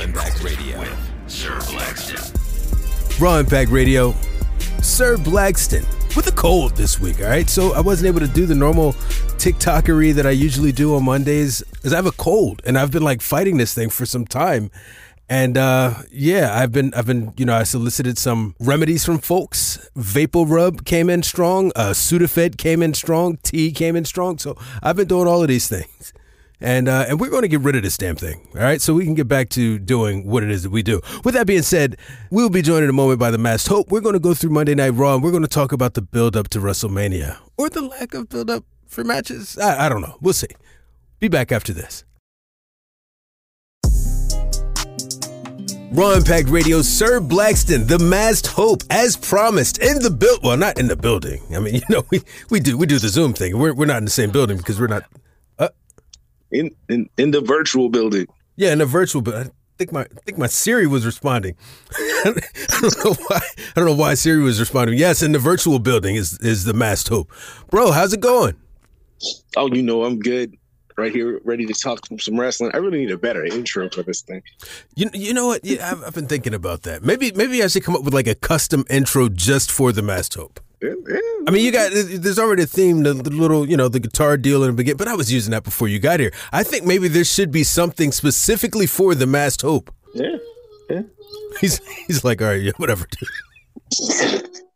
[0.00, 3.20] Raw Impact Radio with Sir Blackston.
[3.20, 4.14] Raw Impact Radio,
[4.80, 5.84] Sir Blackston
[6.16, 7.50] with a cold this week, all right?
[7.50, 8.94] So I wasn't able to do the normal
[9.36, 13.02] TikTokery that I usually do on Mondays because I have a cold and I've been
[13.02, 14.70] like fighting this thing for some time.
[15.28, 19.90] And uh, yeah, I've been, I've been, you know, I solicited some remedies from folks.
[19.98, 21.72] VapoRub came in strong.
[21.76, 23.36] Uh, Sudafed came in strong.
[23.42, 24.38] Tea came in strong.
[24.38, 26.14] So I've been doing all of these things
[26.60, 28.46] and uh, and we're going to get rid of this damn thing.
[28.54, 31.00] All right, so we can get back to doing what it is that we do.
[31.24, 31.96] With that being said,
[32.30, 33.90] we'll be joined in a moment by the Masked Hope.
[33.90, 36.02] We're going to go through Monday Night Raw, and we're going to talk about the
[36.02, 39.58] build up to WrestleMania or the lack of build up for matches.
[39.58, 40.16] I, I don't know.
[40.20, 40.48] We'll see.
[41.18, 42.04] Be back after this.
[45.92, 50.38] Raw Impact Radio, Sir Blackston, the masked hope, as promised, in the build.
[50.44, 51.42] Well, not in the building.
[51.52, 53.58] I mean, you know, we, we do we do the Zoom thing.
[53.58, 55.02] We're we're not in the same building because we're not
[56.52, 58.26] in in, in the virtual building.
[58.56, 61.56] Yeah, in the virtual but I think my I think my Siri was responding.
[61.98, 62.34] I
[62.80, 63.40] don't know why.
[63.40, 64.98] I don't know why Siri was responding.
[64.98, 67.32] Yes, in the virtual building is is the masked hope,
[67.70, 67.90] bro.
[67.90, 68.56] How's it going?
[69.56, 70.56] Oh, you know I'm good.
[70.96, 72.72] Right here, ready to talk some wrestling.
[72.74, 74.42] I really need a better intro for this thing.
[74.96, 75.64] You you know what?
[75.64, 77.02] Yeah, I've, I've been thinking about that.
[77.02, 80.34] Maybe maybe I should come up with like a custom intro just for the masked
[80.34, 80.60] hope.
[80.82, 84.38] I mean, you got there's already a theme, the, the, little, you know, the guitar
[84.38, 86.32] deal in the beginning, but I was using that before you got here.
[86.52, 89.92] I think maybe there should be something specifically for the masked hope.
[90.14, 90.36] Yeah,
[90.88, 91.02] yeah.
[91.60, 93.06] He's he's like, all right, yeah, whatever.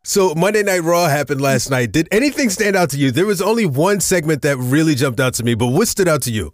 [0.03, 1.91] so Monday Night Raw happened last night.
[1.91, 3.09] Did anything stand out to you?
[3.09, 6.21] There was only one segment that really jumped out to me, but what stood out
[6.23, 6.53] to you?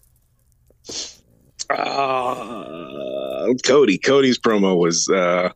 [1.70, 3.98] Uh, Cody.
[3.98, 5.52] Cody's promo was uh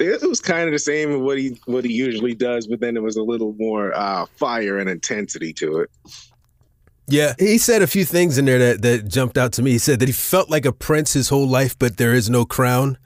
[0.00, 2.96] it was kind of the same of what he what he usually does, but then
[2.96, 5.90] it was a little more uh, fire and intensity to it.
[7.10, 9.70] Yeah, he said a few things in there that, that jumped out to me.
[9.70, 12.44] He said that he felt like a prince his whole life, but there is no
[12.44, 12.98] crown.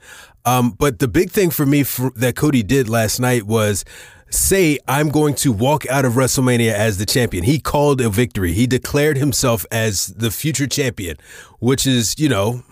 [0.45, 3.85] Um, but the big thing for me for, that Cody did last night was
[4.29, 7.45] say, I'm going to walk out of WrestleMania as the champion.
[7.45, 8.51] He called a victory.
[8.51, 11.17] He declared himself as the future champion,
[11.59, 12.63] which is, you know,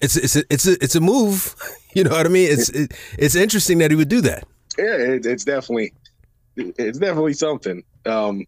[0.00, 1.54] it's it's a, it's a it's a move.
[1.98, 2.48] You know what I mean?
[2.48, 4.44] It's it, it's interesting that he would do that.
[4.78, 5.92] Yeah, it, it's definitely
[6.54, 7.82] it's definitely something.
[8.06, 8.46] Um,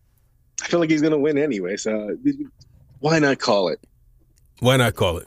[0.62, 2.16] I feel like he's gonna win anyway, so
[3.00, 3.80] why not call it?
[4.60, 5.26] Why not call it?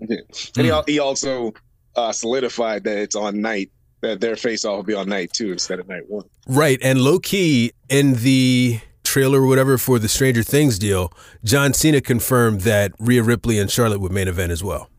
[0.00, 0.16] Yeah.
[0.56, 0.84] And mm.
[0.88, 1.54] he, he also
[1.94, 3.70] uh, solidified that it's on night
[4.00, 6.24] that their face off will be on night two instead of night one.
[6.48, 11.12] Right, and low key in the trailer or whatever for the Stranger Things deal,
[11.44, 14.90] John Cena confirmed that Rhea Ripley and Charlotte would main event as well.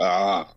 [0.00, 0.48] Ah,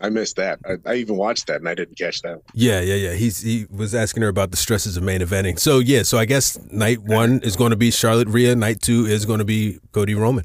[0.00, 0.60] I missed that.
[0.64, 2.40] I, I, even watched that and I didn't catch that.
[2.54, 3.14] Yeah, yeah, yeah.
[3.14, 5.58] He's he was asking her about the stresses of main eventing.
[5.58, 8.54] So yeah, so I guess night one is going to be Charlotte Rhea.
[8.54, 10.44] Night two is going to be Cody Roman.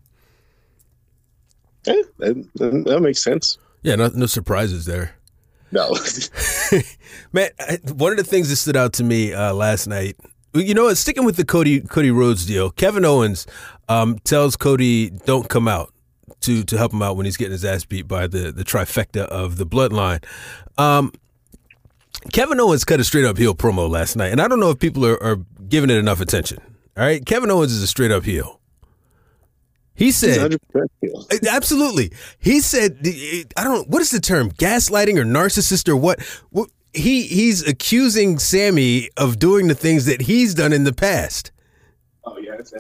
[1.86, 3.58] Yeah, that, that makes sense.
[3.84, 5.16] Yeah, no, no surprises there.
[5.72, 5.96] No,
[7.34, 7.50] man.
[7.96, 10.16] One of the things that stood out to me uh, last night.
[10.56, 10.98] You know what?
[10.98, 13.46] Sticking with the Cody Cody Rhodes deal, Kevin Owens
[13.90, 15.93] um, tells Cody, "Don't come out."
[16.44, 19.26] To to help him out when he's getting his ass beat by the the trifecta
[19.26, 20.24] of the bloodline.
[20.78, 21.14] Um,
[22.32, 24.80] Kevin Owens cut a straight up heel promo last night, and I don't know if
[24.80, 25.38] people are, are
[25.68, 26.60] giving it enough attention.
[26.98, 28.60] All right, Kevin Owens is a straight up heel.
[29.96, 30.58] He said,
[31.48, 32.12] absolutely.
[32.40, 33.00] He said,
[33.56, 33.88] I don't.
[33.90, 34.52] What is the term?
[34.52, 36.22] Gaslighting or narcissist or what?
[36.50, 41.52] what he he's accusing Sami of doing the things that he's done in the past.
[42.24, 42.74] Oh yeah, that's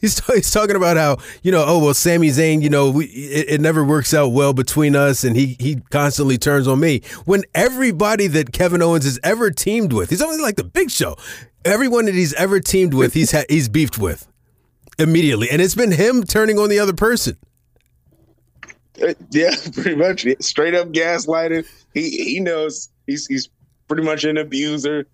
[0.00, 3.54] He's, he's talking about how you know oh well Sami Zayn you know we, it,
[3.54, 7.02] it, never works out well between us and he he constantly turns on me.
[7.24, 11.16] When everybody that Kevin Owens has ever teamed with he's only like the Big Show.
[11.64, 14.28] Everyone that he's ever teamed with he's ha- he's beefed with
[14.98, 15.48] immediately.
[15.50, 17.36] And it's been him turning on the other person.
[19.02, 20.26] Uh, yeah, pretty much.
[20.40, 21.66] Straight up gaslighting.
[21.94, 22.90] He he knows.
[23.06, 23.48] He's he's
[23.88, 25.06] pretty much an abuser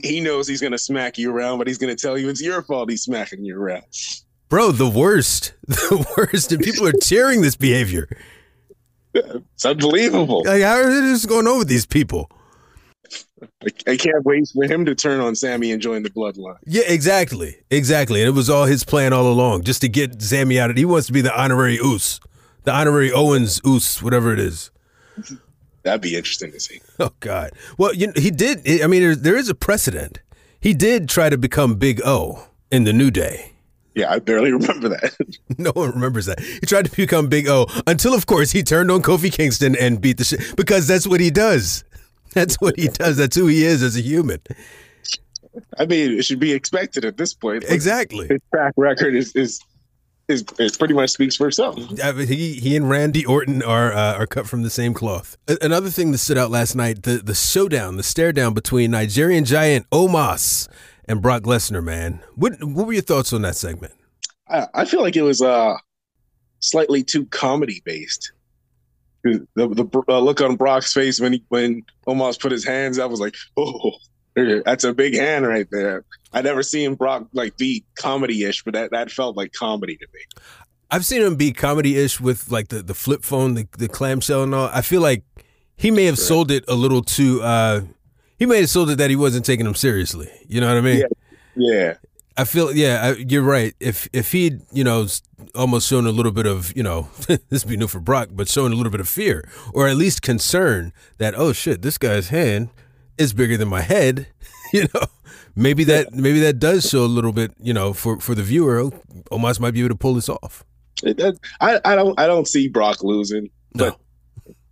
[0.00, 2.42] he knows he's going to smack you around, but he's going to tell you it's
[2.42, 3.84] your fault he's smacking you around.
[4.48, 5.54] Bro, the worst.
[5.66, 6.52] The worst.
[6.52, 8.08] And people are cheering this behavior.
[9.14, 10.42] It's unbelievable.
[10.44, 12.30] Like, how are they just going on with these people?
[13.86, 16.56] I can't wait for him to turn on Sami and join the bloodline.
[16.64, 17.56] Yeah, exactly.
[17.70, 18.20] Exactly.
[18.20, 20.78] And it was all his plan all along, just to get Sami out of it.
[20.78, 22.20] He wants to be the honorary Uce,
[22.64, 24.70] the honorary Owens Uce, whatever it is.
[25.82, 26.80] That'd be interesting to see.
[27.00, 27.50] Oh God.
[27.78, 28.60] Well, you know, he did.
[28.82, 30.20] I mean, there, there is a precedent.
[30.60, 33.52] He did try to become Big O in the New Day.
[33.94, 35.16] Yeah, I barely remember that.
[35.58, 36.40] no one remembers that.
[36.40, 40.00] He tried to become Big O until, of course, he turned on Kofi Kingston and
[40.00, 41.84] beat the shit because that's what he does.
[42.34, 43.16] That's what he does.
[43.16, 44.40] That's who he is as a human.
[45.78, 47.64] I mean, it should be expected at this point.
[47.68, 48.28] Exactly.
[48.28, 49.60] His track record is is
[50.32, 51.78] is, it pretty much speaks for itself.
[52.02, 55.36] I mean, he he and Randy Orton are uh, are cut from the same cloth.
[55.60, 59.44] Another thing that stood out last night the the showdown, the stare down between Nigerian
[59.44, 60.68] giant Omos
[61.06, 61.82] and Brock Lesnar.
[61.82, 63.94] Man, what what were your thoughts on that segment?
[64.48, 65.76] I, I feel like it was uh
[66.60, 68.32] slightly too comedy based.
[69.24, 73.10] The the uh, look on Brock's face when he when Omos put his hands up
[73.10, 73.92] was like, oh,
[74.64, 76.04] that's a big hand right there.
[76.32, 80.06] I never seen Brock like be comedy ish, but that that felt like comedy to
[80.14, 80.20] me.
[80.90, 84.42] I've seen him be comedy ish with like the the flip phone, the the clamshell,
[84.42, 84.70] and all.
[84.72, 85.24] I feel like
[85.76, 87.42] he may have sold it a little too.
[87.42, 87.82] uh
[88.38, 90.30] He may have sold it that he wasn't taking him seriously.
[90.48, 90.98] You know what I mean?
[91.00, 91.06] Yeah.
[91.54, 91.94] Yeah.
[92.34, 93.74] I feel yeah, I, you're right.
[93.78, 95.06] If if he'd you know
[95.54, 97.08] almost shown a little bit of you know
[97.50, 100.22] this be new for Brock, but showing a little bit of fear or at least
[100.22, 102.70] concern that oh shit, this guy's hand
[103.18, 104.26] is bigger than my head,
[104.72, 105.06] you know,
[105.54, 108.84] maybe that maybe that does show a little bit you know for for the viewer.
[109.30, 110.64] Omos might be able to pull this off.
[111.02, 113.90] It, I I don't I don't see Brock losing, but.
[113.90, 113.96] No.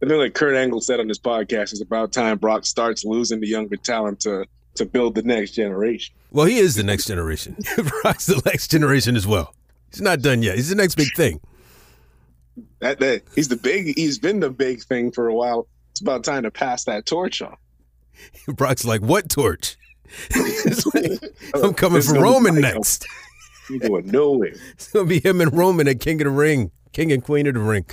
[0.02, 3.38] I think like Kurt Angle said on this podcast, it's about time Brock starts losing
[3.40, 4.46] the younger talent to
[4.76, 6.14] to build the next generation.
[6.30, 7.56] Well, he is the next generation.
[8.02, 9.54] Brock's the next generation as well.
[9.90, 10.56] He's not done yet.
[10.56, 11.40] He's the next big thing.
[12.80, 13.94] That, that he's the big.
[13.96, 15.66] He's been the big thing for a while.
[15.90, 17.56] It's about time to pass that torch on.
[18.48, 19.76] Brock's like, what torch?
[20.94, 21.20] like,
[21.54, 23.06] I'm coming for Roman next.
[23.68, 24.54] He's going nowhere.
[24.72, 27.54] It's gonna be him and Roman at King of the Ring, King and Queen of
[27.54, 27.86] the Ring.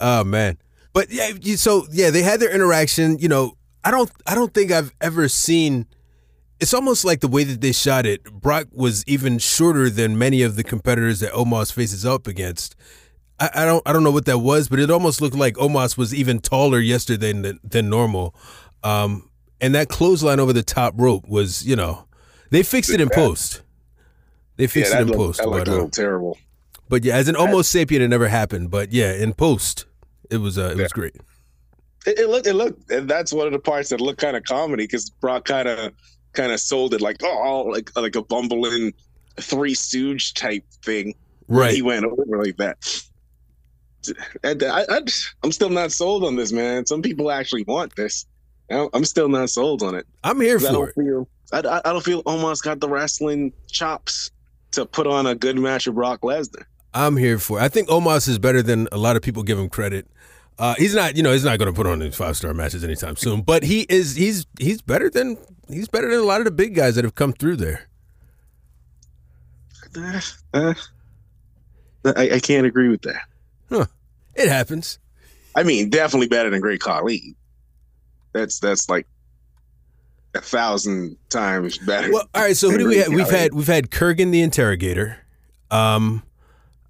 [0.00, 0.58] Oh man.
[0.92, 3.18] But yeah, so yeah, they had their interaction.
[3.18, 5.86] You know, I don't, I don't think I've ever seen
[6.62, 8.22] it's almost like the way that they shot it.
[8.32, 12.76] Brock was even shorter than many of the competitors that Omos faces up against.
[13.40, 15.98] I, I, don't I don't know what that was, but it almost looked like Omos
[15.98, 18.36] was even taller yesterday than than normal.
[18.84, 19.28] Um,
[19.62, 22.06] and that clothesline over the top rope was, you know,
[22.50, 23.62] they fixed it in post.
[24.56, 25.38] They fixed yeah, it in looked, post.
[25.38, 26.38] That looked but, a little uh, terrible.
[26.88, 28.70] But yeah, as an almost sapien, it never happened.
[28.70, 29.86] But yeah, in post,
[30.30, 30.82] it was uh, it Yeah.
[30.82, 31.16] was great.
[32.04, 34.42] It, it looked, it looked, and that's one of the parts that looked kind of
[34.44, 35.92] comedy because Brock kind of,
[36.32, 38.92] kind of sold it like, oh, like like a bumbling
[39.40, 41.14] three stooge type thing.
[41.48, 41.72] Right.
[41.72, 43.02] He went over like that.
[44.42, 45.00] And I, I,
[45.44, 46.84] I'm still not sold on this, man.
[46.86, 48.26] Some people actually want this.
[48.72, 50.06] I'm still not sold on it.
[50.24, 50.94] I'm here for it.
[50.94, 54.30] feel, I, I don't feel Omos got the wrestling chops
[54.72, 56.64] to put on a good match with Brock Lesnar.
[56.94, 57.62] I'm here for it.
[57.62, 60.06] I think Omos is better than a lot of people give him credit.
[60.58, 62.84] Uh, he's not, you know, he's not going to put on these five star matches
[62.84, 63.42] anytime soon.
[63.42, 66.74] But he is, he's, he's better than, he's better than a lot of the big
[66.74, 67.88] guys that have come through there.
[69.96, 70.20] Uh,
[70.54, 70.74] uh,
[72.04, 73.22] I, I can't agree with that.
[74.34, 74.98] It happens.
[75.54, 77.34] I mean, definitely better than Great Khali.
[78.32, 79.06] That's that's like
[80.34, 82.10] a thousand times better.
[82.12, 82.56] Well, all right.
[82.56, 83.08] So who do we have?
[83.08, 85.18] We've had, we've had Kurrgan the Interrogator.
[85.70, 86.22] Um,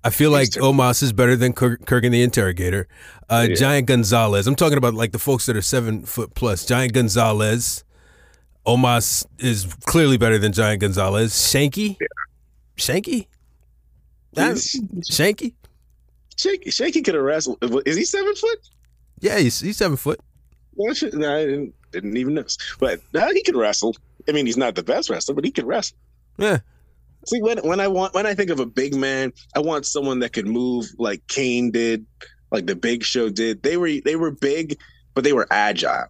[0.05, 2.89] I feel like Omos is better than Kur- Kurrgan the Interrogator.
[3.29, 3.55] Uh, Yeah.
[3.55, 4.47] Giant Gonzalez.
[4.47, 6.65] I'm talking about like the folks that are seven foot plus.
[6.67, 7.85] Giant Gonzalez.
[8.67, 11.33] Omos is clearly better than Giant Gonzalez.
[11.33, 11.97] Shanky.
[12.77, 13.27] Shanky.
[14.35, 15.55] That- Shanky.
[16.37, 17.59] Shaky, Shaky could have wrestled.
[17.87, 18.59] Is he seven foot?
[19.21, 20.19] Yeah, he's he's seven foot.
[20.95, 22.59] Shit, no, I didn't, didn't even notice.
[22.79, 23.95] But he could wrestle.
[24.29, 25.97] I mean, he's not the best wrestler, but he could wrestle.
[26.39, 26.59] Yeah.
[27.27, 30.19] See, when when I want when I think of a big man, I want someone
[30.21, 32.05] that could move like Kane did,
[32.51, 33.63] like the Big Show did.
[33.63, 34.79] They were they were big,
[35.15, 36.07] but they were agile.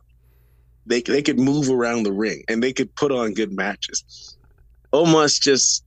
[0.86, 4.36] They they could move around the ring and they could put on good matches.
[4.92, 5.84] Omos just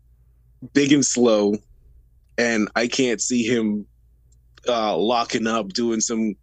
[0.74, 1.56] big and slow,
[2.38, 3.86] and I can't see him
[4.68, 6.36] uh, locking up, doing some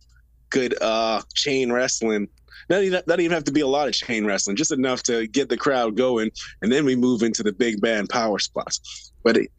[0.53, 2.29] good uh, chain wrestling.
[2.71, 5.27] Not even, not even have to be a lot of chain wrestling, just enough to
[5.27, 6.31] get the crowd going,
[6.63, 9.13] and then we move into the big man power spots.
[9.25, 9.51] But it,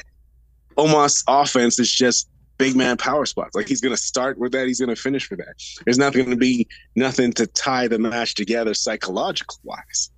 [0.77, 3.55] Omos' offense is just big man power spots.
[3.55, 5.55] Like he's going to start with that, he's going to finish with that.
[5.85, 10.09] There's not going to be nothing to tie the match together psychological wise.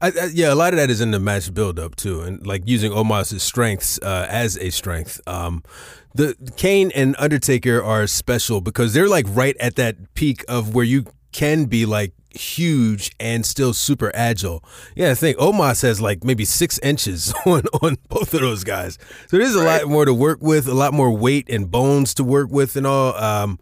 [0.00, 2.62] I, I, yeah, a lot of that is in the match buildup too, and like
[2.66, 5.20] using Omos' strengths uh, as a strength.
[5.26, 5.62] Um,
[6.16, 10.84] the Kane and Undertaker are special because they're like right at that peak of where
[10.84, 14.64] you can be like huge and still super agile.
[14.94, 18.98] Yeah, I think Omos has like maybe six inches on on both of those guys,
[19.28, 22.24] so there's a lot more to work with, a lot more weight and bones to
[22.24, 23.14] work with, and all.
[23.14, 23.58] Um,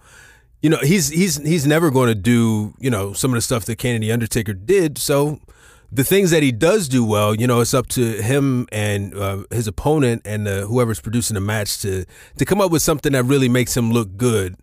[0.63, 3.67] you know, he's he's he's never going to do you know some of the stuff
[3.67, 4.97] that Kane and the Undertaker did.
[4.97, 5.41] So
[5.95, 9.45] the things that he does do well, you know, it's up to him and uh,
[9.51, 12.05] his opponent and uh, whoever's producing the match to
[12.39, 14.57] to come up with something that really makes him look good,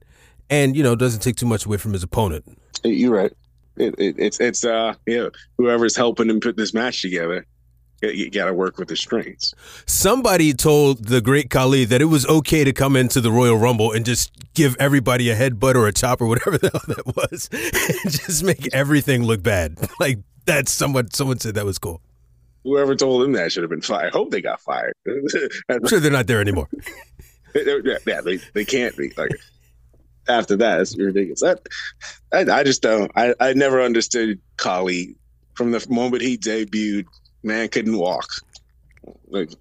[0.50, 2.44] and you know doesn't take too much away from his opponent.
[2.84, 3.32] You're right.
[3.78, 7.46] It, it, it's it's uh yeah whoever's helping him put this match together.
[8.02, 9.54] You got to work with the strengths.
[9.86, 13.92] Somebody told the great Khali that it was okay to come into the Royal Rumble
[13.92, 17.50] and just give everybody a headbutt or a chop or whatever the hell that was,
[18.04, 19.78] and just make everything look bad.
[20.00, 21.12] Like that's someone.
[21.12, 22.02] Someone said that was cool.
[22.64, 24.08] Whoever told them that should have been fired.
[24.08, 24.94] I hope they got fired.
[25.70, 26.68] I'm sure they're not there anymore.
[27.56, 29.30] yeah, they, they can't be like
[30.28, 30.80] after that.
[30.82, 31.42] It's ridiculous.
[31.42, 31.60] That,
[32.34, 33.12] I, I just don't.
[33.16, 35.16] I, I never understood Khali
[35.54, 37.06] from the moment he debuted.
[37.44, 38.28] Man couldn't walk.
[39.28, 39.52] Like,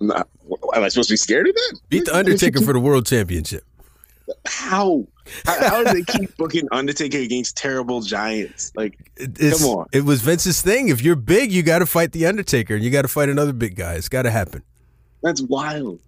[0.00, 0.28] not,
[0.74, 1.80] am I supposed to be scared of that?
[1.88, 3.64] Beat the Undertaker for the World Championship.
[4.46, 5.06] How?
[5.44, 8.72] How, how do they keep booking Undertaker against terrible giants?
[8.76, 9.86] Like, it's, come on.
[9.92, 10.88] It was Vince's thing.
[10.88, 12.74] If you're big, you got to fight the Undertaker.
[12.74, 13.94] And you got to fight another big guy.
[13.94, 14.62] It's got to happen.
[15.22, 15.98] That's wild.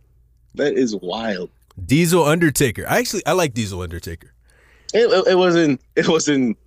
[0.55, 1.50] That is wild.
[1.87, 2.87] Diesel Undertaker.
[2.88, 4.33] I actually I like Diesel Undertaker.
[4.93, 6.59] It, it, it wasn't it wasn't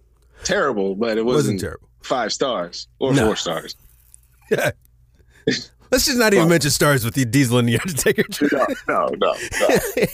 [0.43, 1.89] terrible, but it wasn't, wasn't terrible.
[2.01, 3.27] Five stars or No.
[3.27, 3.75] four stars.
[5.91, 8.23] Let's just not even mention stars with the Diesel and the Undertaker.
[8.51, 10.05] No, no, no, no.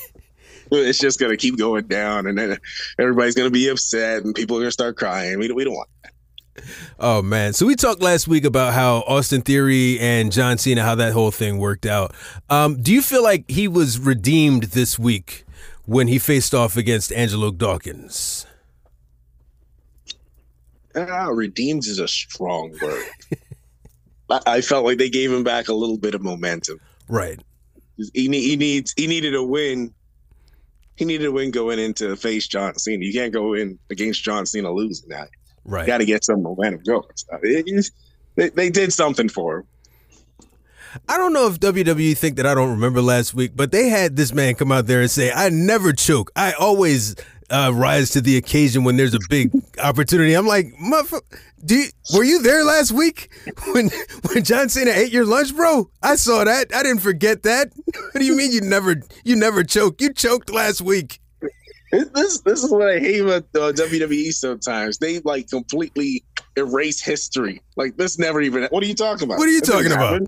[0.71, 2.57] it's just gonna keep going down, and then
[2.99, 5.39] everybody's gonna be upset, and people are gonna start crying.
[5.39, 5.89] We don't, we don't want.
[6.03, 6.13] That.
[6.99, 7.53] Oh man!
[7.53, 11.31] So we talked last week about how Austin Theory and John Cena, how that whole
[11.31, 12.13] thing worked out.
[12.49, 15.45] Um, do you feel like he was redeemed this week
[15.85, 18.45] when he faced off against Angelo Dawkins?
[20.95, 23.05] Ah, redeemed is a strong word.
[24.29, 26.79] I, felt like they gave him back a little bit of momentum.
[27.07, 27.39] Right.
[27.97, 29.93] He, he needs he needed a win.
[30.95, 33.03] He needed a win going into face John Cena.
[33.03, 35.29] You can't go in against John Cena losing that.
[35.65, 35.87] Right.
[35.87, 37.03] got to get some momentum going.
[37.15, 37.91] So it is-
[38.35, 39.63] they, they did something for him.
[41.07, 44.15] I don't know if WWE think that I don't remember last week, but they had
[44.15, 46.31] this man come out there and say, "I never choke.
[46.35, 47.15] I always
[47.51, 49.51] uh, rise to the occasion when there's a big
[49.81, 51.21] opportunity." I'm like, "Motherfucker,
[51.65, 53.29] do you, were you there last week
[53.73, 53.89] when
[54.31, 55.89] when John Cena ate your lunch, bro?
[56.01, 56.73] I saw that.
[56.73, 57.71] I didn't forget that.
[58.11, 60.01] What do you mean you never you never choked?
[60.01, 61.19] You choked last week."
[61.91, 64.31] This this, this is what I hate about uh, WWE.
[64.31, 66.23] Sometimes they like completely
[66.55, 67.61] erase history.
[67.75, 68.65] Like this never even.
[68.69, 69.39] What are you talking about?
[69.39, 70.11] What are you didn't talking about?
[70.11, 70.27] happen.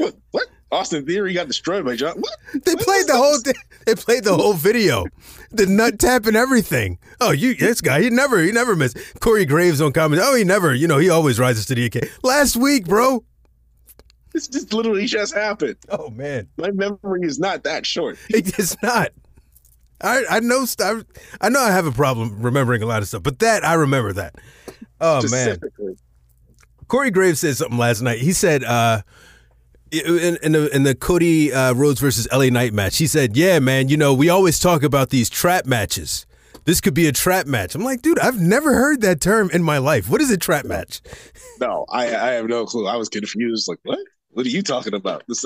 [0.30, 0.46] What?
[0.72, 2.16] Austin Theory got destroyed by John.
[2.18, 2.36] What?
[2.64, 3.54] They What played the whole this?
[3.86, 5.04] they played the whole video,
[5.50, 6.98] the nut tap and everything.
[7.20, 8.96] Oh, you this guy, he never he never missed.
[9.20, 10.20] Corey Graves on comment.
[10.24, 12.08] Oh, he never, you know, he always rises to the occasion.
[12.22, 13.24] Last week, bro.
[14.32, 15.76] This just literally just happened.
[15.90, 18.18] Oh man, My memory is not that short.
[18.28, 19.10] it's not.
[20.00, 21.04] I I know stuff.
[21.40, 24.12] I know I have a problem remembering a lot of stuff, but that I remember
[24.14, 24.34] that.
[25.00, 25.96] Oh man, Specifically.
[26.88, 28.18] Corey Graves said something last night.
[28.18, 29.02] He said, uh,
[30.00, 33.58] in, in the in the Cody uh, Rhodes versus LA Knight match, he said, "Yeah,
[33.58, 36.26] man, you know we always talk about these trap matches.
[36.64, 39.62] This could be a trap match." I'm like, dude, I've never heard that term in
[39.62, 40.08] my life.
[40.08, 41.00] What is a trap match?
[41.60, 42.86] No, I I have no clue.
[42.86, 43.68] I was confused.
[43.68, 43.98] Like what?
[44.30, 45.22] What are you talking about?
[45.28, 45.42] This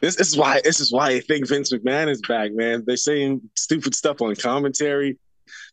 [0.00, 2.82] this, this is why this is why I think Vince McMahon is back, man.
[2.86, 5.18] They're saying stupid stuff on commentary.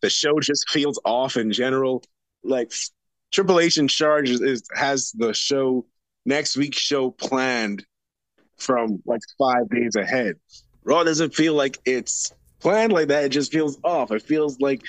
[0.02, 2.04] The show just feels off in general.
[2.44, 2.72] Like
[3.32, 5.84] Triple H in charge is has the show
[6.24, 7.84] next week's show planned
[8.56, 10.36] from like five days ahead.
[10.84, 13.24] Raw doesn't feel like it's planned like that.
[13.24, 14.10] It just feels off.
[14.10, 14.82] It feels like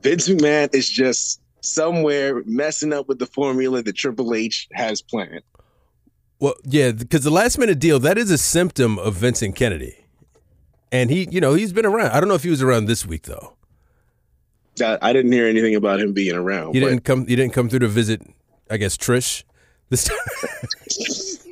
[0.00, 5.42] Vince McMahon is just somewhere messing up with the formula that Triple H has planned.
[6.38, 10.04] Well, yeah, because the last minute deal that is a symptom of Vincent Kennedy,
[10.92, 12.10] and he, you know, he's been around.
[12.10, 13.54] I don't know if he was around this week though.
[14.82, 16.74] I, I didn't hear anything about him being around.
[16.74, 17.26] He didn't come.
[17.26, 18.22] He didn't come through to visit.
[18.70, 19.44] I guess Trish.
[19.88, 20.08] This.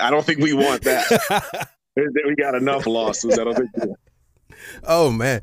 [0.00, 1.68] I don't think we want that.
[1.96, 3.38] we got enough losses.
[3.38, 3.70] I don't think.
[4.84, 5.40] Oh man.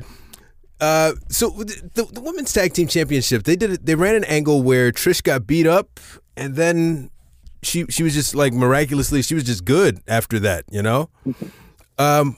[0.79, 3.86] Uh, so the, the, women's tag team championship, they did it.
[3.86, 6.00] They ran an angle where Trish got beat up,
[6.38, 7.10] and then
[7.63, 10.65] she she was just like miraculously, she was just good after that.
[10.70, 11.10] You know.
[11.98, 12.38] Um,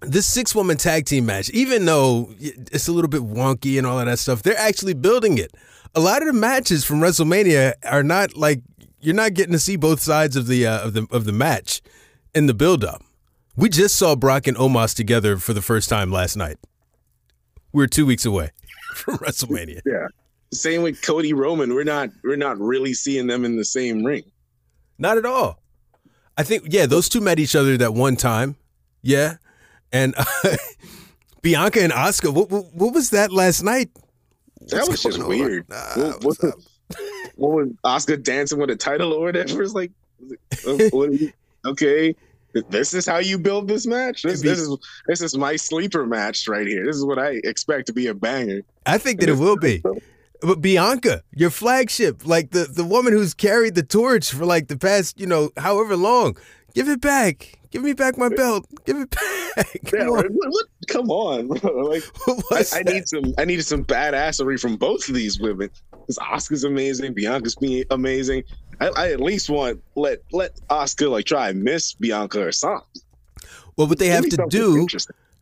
[0.00, 4.00] this six woman tag team match, even though it's a little bit wonky and all
[4.00, 5.54] of that stuff, they're actually building it.
[5.94, 8.62] A lot of the matches from WrestleMania are not like
[9.00, 11.82] you're not getting to see both sides of the uh, of the of the match
[12.34, 13.02] in the build up.
[13.56, 16.58] We just saw Brock and Omos together for the first time last night.
[17.72, 18.50] We're two weeks away
[18.94, 19.80] from WrestleMania.
[19.84, 20.06] Yeah.
[20.52, 21.74] Same with Cody Roman.
[21.74, 22.10] We're not.
[22.24, 24.24] We're not really seeing them in the same ring.
[24.98, 25.60] Not at all.
[26.36, 28.56] I think yeah, those two met each other that one time.
[29.02, 29.36] Yeah,
[29.92, 30.24] and uh,
[31.42, 32.32] Bianca and Asuka.
[32.32, 33.90] What, what what was that last night?
[34.68, 35.68] That was just weird.
[35.68, 36.54] Nah, what, what, up?
[37.36, 39.62] what was Asuka dancing with a title or whatever?
[39.62, 39.90] It's like,
[40.66, 41.32] oh, what you-
[41.64, 42.14] okay,
[42.68, 44.22] this is how you build this match.
[44.22, 44.76] This, this is
[45.06, 46.84] this is my sleeper match right here.
[46.84, 48.62] This is what I expect to be a banger.
[48.86, 49.82] I think that it will be.
[50.42, 54.76] But Bianca, your flagship, like the the woman who's carried the torch for like the
[54.78, 56.36] past, you know, however long.
[56.74, 57.58] Give it back.
[57.72, 58.64] Give me back my belt.
[58.84, 59.66] Give it back.
[59.86, 60.24] Come Yeah, on.
[60.32, 61.48] what, what- come on.
[61.88, 62.02] Like
[62.74, 65.68] I, I need some I needed some badassery from both of these women.
[65.92, 68.44] Because Asuka's amazing, Bianca's being amazing.
[68.80, 72.86] I, I at least want let let Asuka like try and miss Bianca or something.
[73.76, 74.86] Well, what they have to do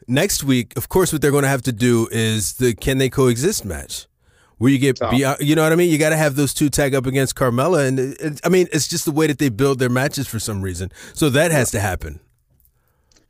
[0.07, 3.09] next week, of course, what they're going to have to do is the can they
[3.11, 4.07] coexist match,
[4.59, 5.07] where you get, Oh.
[5.07, 5.91] Bian- you know what I mean?
[5.91, 8.69] You got to have those two tag up against Carmella, and it, it- I mean,
[8.73, 10.93] it's just the way that they build their matches for some reason.
[11.15, 12.21] So that has to happen.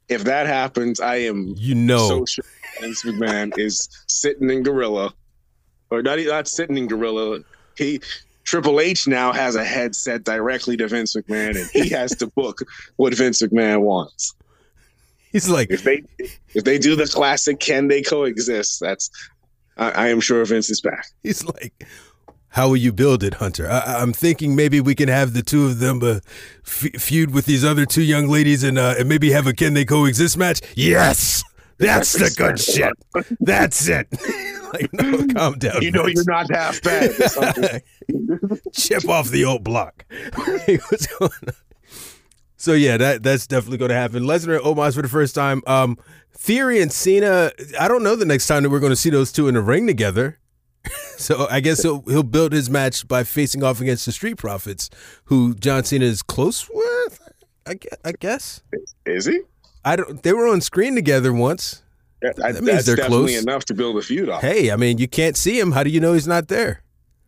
[0.09, 2.45] If that happens, I am You know, so sure
[2.81, 5.13] Vince McMahon is sitting in Gorilla,
[5.91, 7.41] or not not sitting in Gorilla.
[7.77, 8.01] He
[8.45, 12.61] Triple H now has a headset directly to Vince McMahon, and he has to book
[12.97, 14.35] what Vince McMahon wants.
[15.31, 16.03] he's like, If they
[16.55, 18.81] if they do the classic, can they coexist?
[18.81, 19.11] That's
[19.79, 21.07] I, I am sure Vince is back.
[21.23, 21.87] he's like,
[22.49, 23.71] how will you build it, Hunter?
[23.71, 26.21] I, I'm thinking maybe we can have the two of them uh,
[26.67, 29.75] f- feud with these other two young ladies, and uh, and maybe have a can
[29.75, 30.61] they coexist match.
[30.75, 31.45] Yes,
[31.79, 32.93] that's the good shit.
[33.41, 34.09] That's it.
[34.73, 35.83] like, no, calm down.
[35.83, 36.25] You know Vince.
[36.27, 37.13] you're not half bad.
[38.73, 40.05] chip off the old block.
[40.37, 41.55] What's going on?
[42.57, 44.25] So yeah, that that's definitely going to happen.
[44.25, 45.63] Lesnar and Omos for the first time.
[45.67, 45.97] Um,
[46.41, 47.51] Theory and Cena.
[47.79, 49.61] I don't know the next time that we're going to see those two in the
[49.61, 50.39] ring together.
[51.17, 54.89] so I guess he'll he'll build his match by facing off against the Street Profits,
[55.25, 57.21] who John Cena is close with.
[57.67, 57.97] I guess.
[58.05, 58.63] I guess.
[59.05, 59.41] Is he?
[59.85, 60.23] I don't.
[60.23, 61.83] They were on screen together once.
[62.25, 63.43] I, That means that's they're definitely close.
[63.43, 64.41] enough to build a feud off.
[64.41, 65.73] Hey, I mean, you can't see him.
[65.73, 66.83] How do you know he's not there?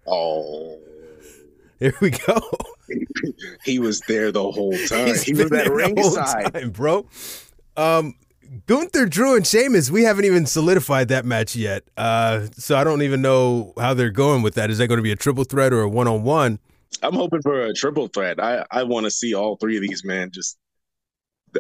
[0.07, 0.79] Oh,
[1.79, 2.41] Here we go.
[3.65, 5.07] he was there the whole time.
[5.09, 6.55] He's he was at ringside.
[6.55, 7.07] time, bro.
[7.77, 8.15] Um,
[8.67, 9.91] Gunther, Drew, and Sheamus.
[9.91, 11.85] We haven't even solidified that match yet.
[11.97, 14.71] Uh, so I don't even know how they're going with that.
[14.71, 16.59] Is that going to be a triple threat or a one on one?
[17.03, 18.41] I'm hoping for a triple threat.
[18.43, 20.59] I, I want to see all three of these men just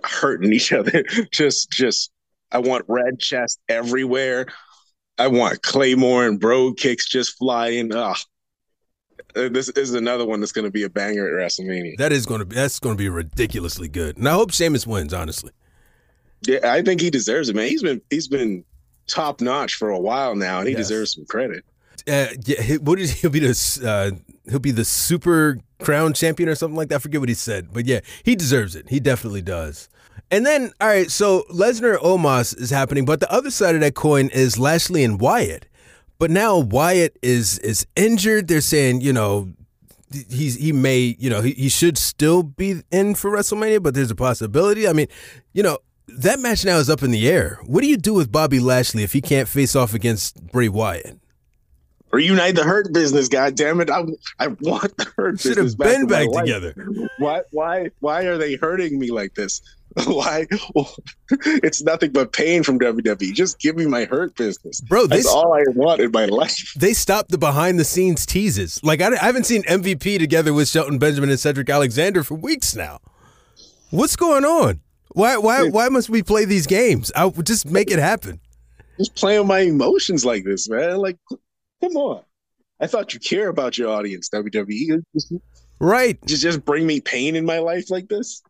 [0.04, 1.04] hurting each other.
[1.32, 2.11] just just
[2.50, 4.47] I want red chest everywhere.
[5.18, 7.94] I want Claymore and Brogue kicks just flying.
[7.94, 8.16] Ah,
[9.37, 11.96] Uh, this is another one that's going to be a banger at WrestleMania.
[11.98, 14.16] That is going to be that's going to be ridiculously good.
[14.16, 15.14] And I hope Sheamus wins.
[15.14, 15.53] Honestly,
[16.42, 17.68] Yeah, I think he deserves it, man.
[17.68, 18.64] He's been he's been
[19.07, 20.88] top notch for a while now, and he Yes.
[20.88, 21.64] deserves some credit.
[22.09, 24.16] uh, yeah, what is he'll be the uh,
[24.50, 26.96] he'll be the super crown champion or something like that.
[26.96, 28.88] I forget what he said, but yeah, he deserves it.
[28.88, 29.88] He definitely does.
[30.31, 33.94] And then, all right, so Lesnar Omos is happening, but the other side of that
[33.94, 35.66] coin is Lashley and Wyatt.
[36.18, 38.46] But now Wyatt is is injured.
[38.48, 39.50] They're saying, you know,
[40.31, 44.11] he's he may, you know, he, he should still be in for WrestleMania, but there's
[44.11, 44.87] a possibility.
[44.87, 45.09] I mean,
[45.53, 45.79] you know,
[46.18, 47.59] that match now is up in the air.
[47.64, 51.18] What do you do with Bobby Lashley if he can't face off against Bray Wyatt?
[52.12, 53.88] Reunite the hurt business, God damn it!
[53.88, 54.03] I
[54.40, 56.75] I want the hurt Should business have been my back together.
[57.18, 59.62] Why why why are they hurting me like this?
[60.05, 60.46] Why?
[61.31, 63.35] it's nothing but pain from WWE.
[63.35, 64.81] Just give me my hurt business.
[64.81, 66.75] Bro, That's this all I want in my life.
[66.77, 68.81] they stopped the behind the scenes teases.
[68.85, 72.77] Like I, I haven't seen MVP together with Shelton Benjamin and Cedric Alexander for weeks
[72.77, 73.01] now.
[73.90, 74.81] What's going on?
[75.12, 77.11] Why why why must we play these games?
[77.16, 78.40] I just make it happen.
[78.99, 80.99] Just playing my emotions like this, man.
[80.99, 81.16] Like,
[81.83, 82.23] come on.
[82.81, 85.03] I thought you care about your audience, WWE.
[85.81, 86.18] Right.
[86.27, 88.42] just just bring me pain in my life like this.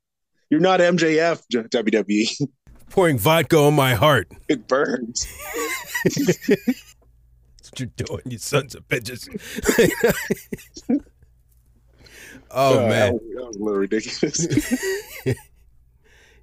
[0.51, 2.49] You're not MJF, WWE.
[2.91, 4.33] Pouring vodka on my heart.
[4.49, 5.27] It burns.
[6.05, 9.29] That's what you're doing, you sons of bitches.
[12.51, 12.89] oh man.
[12.89, 14.47] that was, that was a little ridiculous.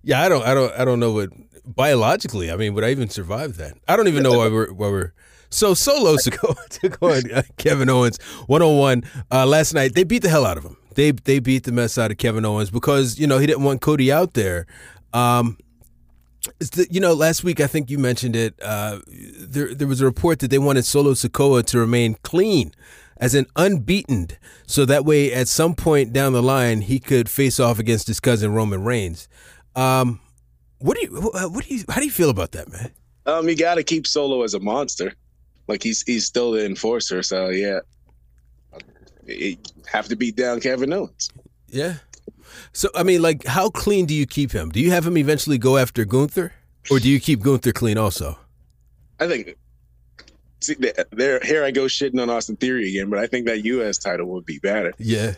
[0.08, 1.32] Yeah, I don't, I don't, I don't know what
[1.66, 2.50] biologically.
[2.50, 3.74] I mean, would I even survive that?
[3.90, 5.12] I don't even know why we're, why we're.
[5.50, 8.18] So solos to go to go on uh, Kevin Owens
[8.48, 9.96] one on one last night.
[9.96, 10.78] They beat the hell out of him.
[10.96, 13.82] They they beat the mess out of Kevin Owens because you know he didn't want
[13.82, 14.66] Cody out there.
[15.12, 15.58] Um,
[16.90, 18.56] you know, last week I think you mentioned it.
[18.62, 22.72] Uh, there there was a report that they wanted Solo Sikoa to remain clean,
[23.18, 24.30] as an unbeaten,
[24.66, 28.22] so that way at some point down the line he could face off against his
[28.22, 29.28] cousin Roman Reigns.
[29.78, 30.20] Um,
[30.80, 32.92] what do you what do you how do you feel about that, man?
[33.28, 35.14] um, you got to keep Solo as a monster.
[35.68, 37.22] Like he's he's still the enforcer.
[37.22, 37.80] So yeah,
[39.26, 41.30] you have to beat down Kevin Owens.
[41.68, 41.96] Yeah.
[42.72, 44.70] So I mean, like, how clean do you keep him?
[44.70, 46.54] Do you have him eventually go after Gunther,
[46.90, 48.40] or do you keep Gunther clean also?
[49.20, 49.56] I think.
[50.60, 50.76] See,
[51.12, 54.00] there, here I go shitting on Austin Theory again, but I think that U.S.
[54.00, 54.92] title would be better.
[54.98, 55.36] Yeah.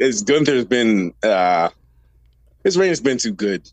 [0.00, 1.70] As Gunther's been, uh,
[2.64, 3.70] his reign has been too good,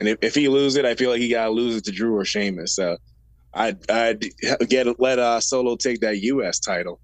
[0.00, 2.16] and if, if he lose it, I feel like he gotta lose it to Drew
[2.16, 2.74] or Sheamus.
[2.74, 2.96] So
[3.54, 4.24] I'd I'd
[4.68, 6.58] get let uh Solo take that U.S.
[6.58, 7.00] title.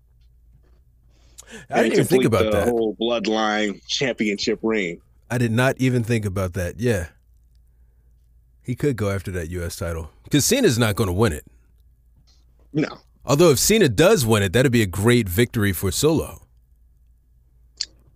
[1.71, 2.69] I didn't even think about the that.
[2.69, 5.01] whole bloodline championship reign.
[5.31, 6.79] I did not even think about that.
[6.79, 7.09] Yeah.
[8.63, 9.77] He could go after that U.S.
[9.77, 11.47] title because Cena's not going to win it.
[12.75, 16.41] No, Although if Cena does win it, that'd be a great victory for Solo.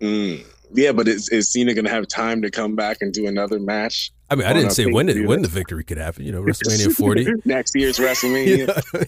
[0.01, 0.43] Mm.
[0.75, 4.11] Yeah, but is, is Cena gonna have time to come back and do another match?
[4.31, 5.15] I mean, I didn't oh, say when it.
[5.15, 5.43] pay-per-view.
[5.43, 6.25] The victory could happen.
[6.25, 7.27] You know, WrestleMania 40.
[7.45, 8.95] next year's You WrestleMania.
[8.95, 9.05] know,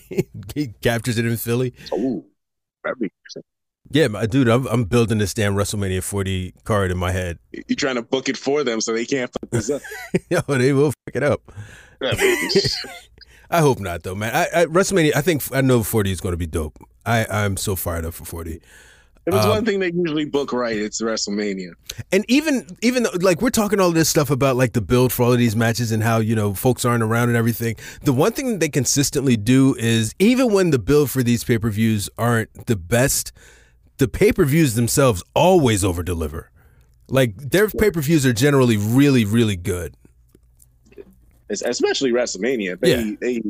[0.55, 1.72] he captures it in Philly.
[1.94, 2.24] Ooh,
[2.83, 3.11] that'd be
[3.90, 7.38] Yeah, my dude, I'm, I'm building this damn WrestleMania 40 card in my head.
[7.53, 9.81] You're trying to book it for them so they can't fuck this up.
[10.31, 11.40] Yo, they will fuck it up.
[13.50, 14.35] I hope not, though, man.
[14.35, 15.16] I, I WrestleMania.
[15.16, 16.77] I think I know 40 is going to be dope.
[17.07, 18.61] I I'm so fired up for 40.
[19.27, 21.73] If it's Um, one thing they usually book right, it's WrestleMania.
[22.13, 25.23] And even even though, like we're talking all this stuff about like the build for
[25.23, 27.77] all of these matches and how you know folks aren't around and everything.
[28.03, 31.57] The one thing that they consistently do is even when the build for these pay
[31.59, 33.33] per views aren't the best,
[33.97, 36.51] the pay per views themselves always over deliver.
[37.09, 39.97] Like their pay per views are generally really really good.
[41.51, 42.79] Es- Especially WrestleMania.
[42.81, 43.17] They Yeah.
[43.21, 43.43] they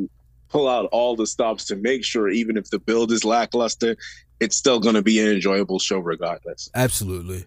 [0.49, 3.97] pull out all the stops to make sure even if the build is lackluster,
[4.39, 6.69] it's still gonna be an enjoyable show regardless.
[6.73, 7.45] Absolutely.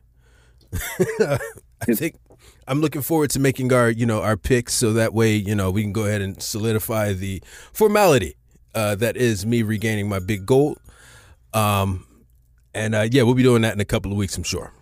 [1.20, 2.16] I think
[2.66, 5.70] I'm looking forward to making our, you know, our picks so that way, you know,
[5.70, 8.36] we can go ahead and solidify the formality
[8.74, 10.78] uh, that is me regaining my big gold.
[11.54, 12.06] Um,
[12.74, 14.72] and uh, yeah, we'll be doing that in a couple of weeks, I'm sure.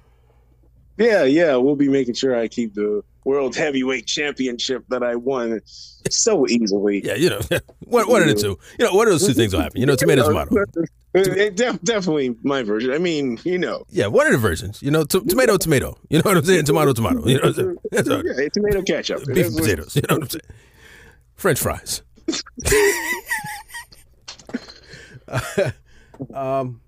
[0.98, 5.60] Yeah, yeah, we'll be making sure I keep the world heavyweight championship that I won
[6.08, 7.04] so easily.
[7.04, 7.40] Yeah, you know,
[7.84, 8.56] what one of the two.
[8.78, 9.80] You know, one of those two things will happen.
[9.80, 10.54] You know, tomato, tomato.
[11.18, 12.92] It def- definitely my version.
[12.92, 14.82] I mean, you know, Yeah, one of the versions.
[14.82, 15.96] You know, to- tomato, tomato.
[16.10, 16.66] You know what I'm saying?
[16.66, 17.26] Tomato, tomato.
[17.26, 17.76] You know what I'm saying?
[17.90, 18.22] That's all.
[18.22, 19.24] yeah, tomato ketchup.
[19.24, 19.96] Beef That's and what- potatoes.
[19.96, 20.42] You know what I'm saying?
[21.36, 22.02] French fries.
[26.34, 26.80] um,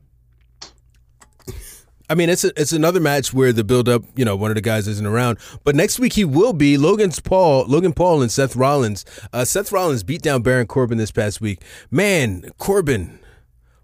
[2.10, 4.54] I mean, it's a, it's another match where the build up, you know, one of
[4.54, 5.38] the guys isn't around.
[5.64, 6.78] But next week he will be.
[6.78, 9.04] Logan's Paul, Logan Paul, and Seth Rollins.
[9.32, 11.62] Uh, Seth Rollins beat down Baron Corbin this past week.
[11.90, 13.18] Man, Corbin,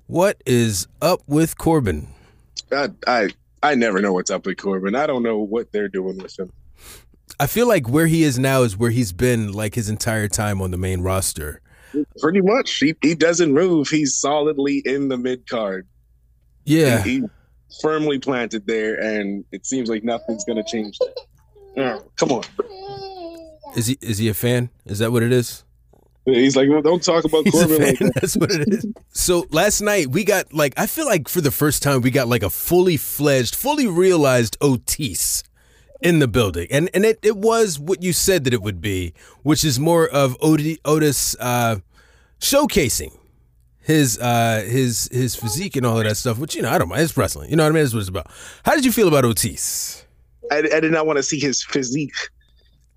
[0.06, 2.08] what is up with Corbin?
[2.72, 3.28] I, I
[3.62, 4.94] I never know what's up with Corbin.
[4.94, 6.52] I don't know what they're doing with him.
[7.40, 10.60] I feel like where he is now is where he's been like his entire time
[10.60, 11.60] on the main roster.
[12.20, 13.88] Pretty much, he he doesn't move.
[13.88, 15.86] He's solidly in the mid card.
[16.64, 17.02] Yeah.
[17.02, 17.24] He, he
[17.80, 21.14] firmly planted there, and it seems like nothing's gonna change that.
[21.76, 22.44] Oh, come on.
[23.76, 24.70] Is he is he a fan?
[24.86, 25.64] Is that what it is?
[26.26, 28.12] He's like, well, don't talk about Corbin like that.
[28.14, 28.86] That's what it is.
[29.10, 32.28] So last night we got like I feel like for the first time we got
[32.28, 35.42] like a fully fledged, fully realized Otis
[36.00, 39.12] in the building, and and it, it was what you said that it would be,
[39.42, 41.76] which is more of Oti- Otis uh,
[42.40, 43.16] showcasing
[43.84, 46.38] his uh, his his physique and all of that stuff.
[46.38, 47.02] Which you know I don't mind.
[47.02, 47.50] It's wrestling.
[47.50, 47.84] You know what I mean?
[47.84, 48.30] That's what it's about.
[48.64, 50.04] How did you feel about Otis?
[50.50, 52.14] I, I did not want to see his physique.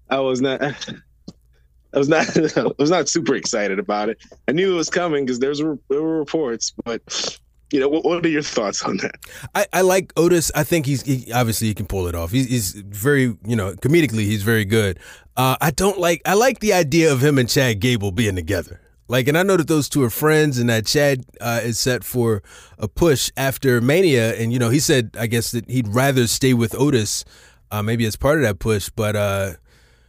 [0.10, 0.62] I was not.
[1.94, 2.26] I was not.
[2.58, 4.18] I was not super excited about it.
[4.48, 7.40] I knew it was coming because there's there were reports, but
[7.72, 9.16] you know, what, what are your thoughts on that?
[9.54, 10.52] I, I like Otis.
[10.56, 12.32] I think he's he, obviously he can pull it off.
[12.32, 15.00] He's, he's very you know comedically he's very good.
[15.36, 18.80] Uh, I don't like I like the idea of him and Chad Gable being together.
[19.08, 22.04] Like, and I know that those two are friends, and that Chad uh, is set
[22.04, 22.44] for
[22.78, 24.36] a push after Mania.
[24.36, 27.24] And you know, he said I guess that he'd rather stay with Otis,
[27.72, 28.90] uh, maybe as part of that push.
[28.90, 29.54] But uh,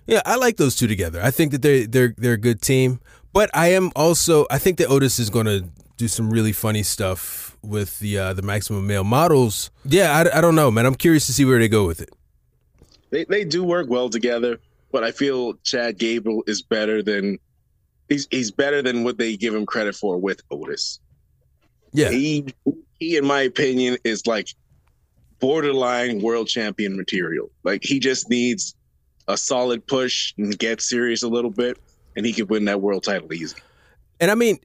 [0.06, 1.22] yeah, I like those two together.
[1.22, 3.00] I think that they they're they're a good team.
[3.32, 6.82] But I am also I think that Otis is going to do some really funny
[6.82, 9.70] stuff with the uh, the maximum male models.
[9.84, 10.86] Yeah, I, I don't know, man.
[10.86, 12.10] I'm curious to see where they go with it.
[13.10, 14.58] They they do work well together,
[14.90, 17.38] but I feel Chad Gable is better than
[18.08, 21.00] he's he's better than what they give him credit for with Otis.
[21.92, 22.46] Yeah, He
[22.98, 24.48] he, in my opinion, is like
[25.40, 27.50] borderline world champion material.
[27.64, 28.74] Like he just needs
[29.28, 31.78] a solid push and get serious a little bit,
[32.16, 33.56] and he could win that world title easy.
[34.20, 34.58] and I mean,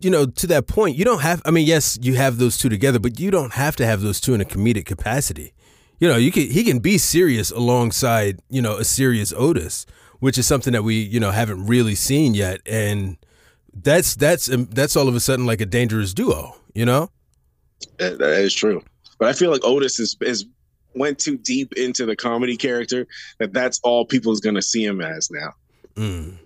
[0.00, 1.40] you know, to that point, you don't have.
[1.44, 4.20] I mean, yes, you have those two together, but you don't have to have those
[4.20, 5.52] two in a comedic capacity.
[6.00, 9.86] You know, you can he can be serious alongside you know a serious Otis,
[10.20, 13.16] which is something that we you know haven't really seen yet, and
[13.74, 16.56] that's that's um, that's all of a sudden like a dangerous duo.
[16.74, 17.10] You know.
[17.98, 18.82] That that is true,
[19.18, 20.46] but I feel like Otis is is
[20.94, 23.06] went too deep into the comedy character
[23.38, 25.52] that that's all people's gonna see him as now.
[25.94, 26.38] Mm.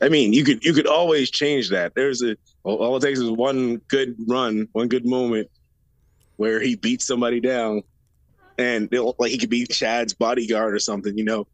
[0.00, 1.94] I mean, you could you could always change that.
[1.94, 5.48] There's a all, all it takes is one good run, one good moment
[6.36, 7.82] where he beats somebody down,
[8.58, 11.46] and like he could be Chad's bodyguard or something, you know,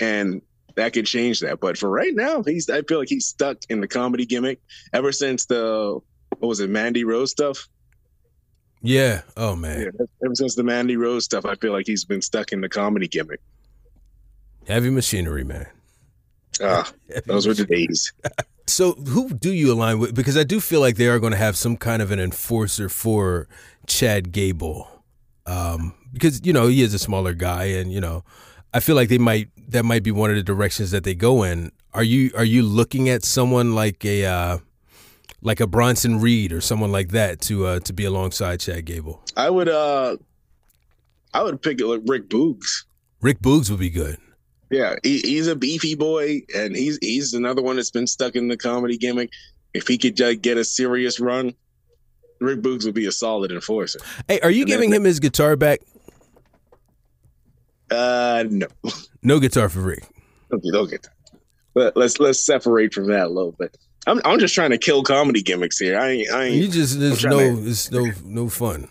[0.00, 0.42] and
[0.76, 1.60] that could change that.
[1.60, 4.60] But for right now, he's I feel like he's stuck in the comedy gimmick
[4.92, 6.00] ever since the
[6.38, 7.68] what was it, Mandy Rose stuff.
[8.82, 9.22] Yeah.
[9.36, 9.80] Oh man.
[9.80, 12.68] Yeah, ever since the Mandy Rose stuff, I feel like he's been stuck in the
[12.68, 13.40] comedy gimmick.
[14.66, 15.66] Heavy machinery, man.
[16.62, 16.90] Ah,
[17.26, 18.12] those were the days.
[18.70, 20.14] So, who do you align with?
[20.14, 22.88] Because I do feel like they are going to have some kind of an enforcer
[22.88, 23.48] for
[23.88, 24.88] Chad Gable,
[25.44, 28.22] um, because you know he is a smaller guy, and you know,
[28.72, 31.42] I feel like they might that might be one of the directions that they go
[31.42, 31.72] in.
[31.92, 34.58] Are you are you looking at someone like a uh,
[35.42, 39.22] like a Bronson Reed or someone like that to uh, to be alongside Chad Gable?
[39.36, 40.16] I would uh,
[41.34, 42.84] I would pick it like Rick Boogs.
[43.20, 44.18] Rick Boogs would be good.
[44.70, 48.48] Yeah, he, he's a beefy boy, and he's he's another one that's been stuck in
[48.48, 49.30] the comedy gimmick.
[49.74, 51.54] If he could uh, get a serious run,
[52.40, 53.98] Rick Boogs would be a solid enforcer.
[54.28, 55.80] Hey, are you And giving him his guitar back?
[57.90, 58.66] Uh, no,
[59.22, 60.04] No guitar for Rick.
[60.52, 61.10] okay, get that.
[61.74, 63.76] But let's let's separate from that a little bit.
[64.06, 65.98] I'm I'm just trying to kill comedy gimmicks here.
[65.98, 68.88] I ain't I ain't You just there's no to- it's no no fun.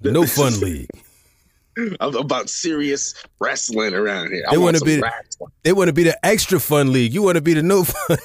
[0.00, 0.88] No fun league.
[2.00, 4.44] I'm about serious wrestling around here.
[4.50, 5.36] They want wanna be- rats.
[5.64, 7.12] They want to be the extra fun league.
[7.12, 8.18] You want to be the no fun.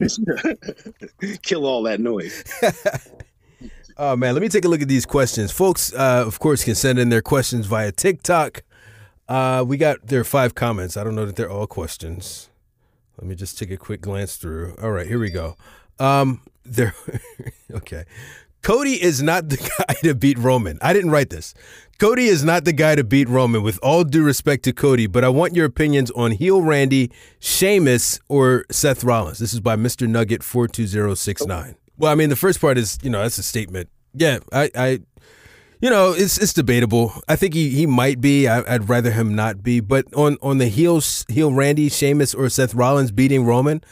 [1.42, 2.42] kill all that noise.
[3.96, 5.52] Oh man, let me take a look at these questions.
[5.52, 8.62] Folks, uh, of course, can send in their questions via TikTok.
[9.32, 10.94] Uh, we got there are five comments.
[10.94, 12.50] I don't know that they're all questions.
[13.16, 14.74] Let me just take a quick glance through.
[14.82, 15.56] All right, here we go.
[15.98, 16.94] Um, there.
[17.72, 18.04] okay,
[18.60, 19.56] Cody is not the
[19.88, 20.78] guy to beat Roman.
[20.82, 21.54] I didn't write this.
[21.98, 23.62] Cody is not the guy to beat Roman.
[23.62, 28.20] With all due respect to Cody, but I want your opinions on heel Randy, Sheamus,
[28.28, 29.38] or Seth Rollins.
[29.38, 30.06] This is by Mr.
[30.06, 31.76] Nugget four two zero six nine.
[31.96, 33.88] Well, I mean, the first part is you know that's a statement.
[34.12, 35.00] Yeah, I, I
[35.82, 37.12] you know, it's it's debatable.
[37.28, 38.46] I think he, he might be.
[38.46, 39.80] I, I'd rather him not be.
[39.80, 43.82] But on on the heels, heel Randy, Sheamus, or Seth Rollins beating Roman,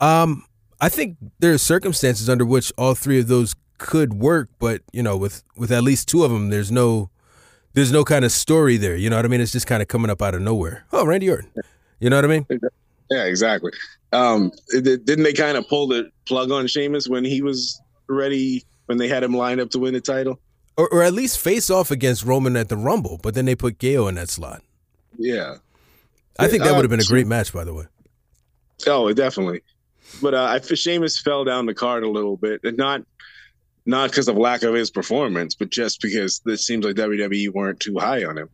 [0.00, 0.44] um,
[0.82, 4.50] I think there are circumstances under which all three of those could work.
[4.58, 7.08] But you know, with with at least two of them, there's no
[7.72, 8.94] there's no kind of story there.
[8.94, 9.40] You know what I mean?
[9.40, 10.84] It's just kind of coming up out of nowhere.
[10.92, 11.50] Oh, Randy Orton.
[12.00, 12.46] You know what I mean?
[13.10, 13.72] Yeah, exactly.
[14.12, 18.98] Um, didn't they kind of pull the plug on Sheamus when he was ready when
[18.98, 20.38] they had him lined up to win the title?
[20.80, 23.18] Or or at least face off against Roman at the Rumble.
[23.22, 24.62] But then they put Gail in that slot.
[25.18, 25.56] Yeah.
[26.38, 27.84] I think that Uh, would have been a great match, by the way.
[28.86, 29.60] Oh, definitely.
[30.22, 33.02] But uh, I feel Sheamus fell down the card a little bit, and not
[33.84, 37.78] not because of lack of his performance, but just because it seems like WWE weren't
[37.80, 38.48] too high on him.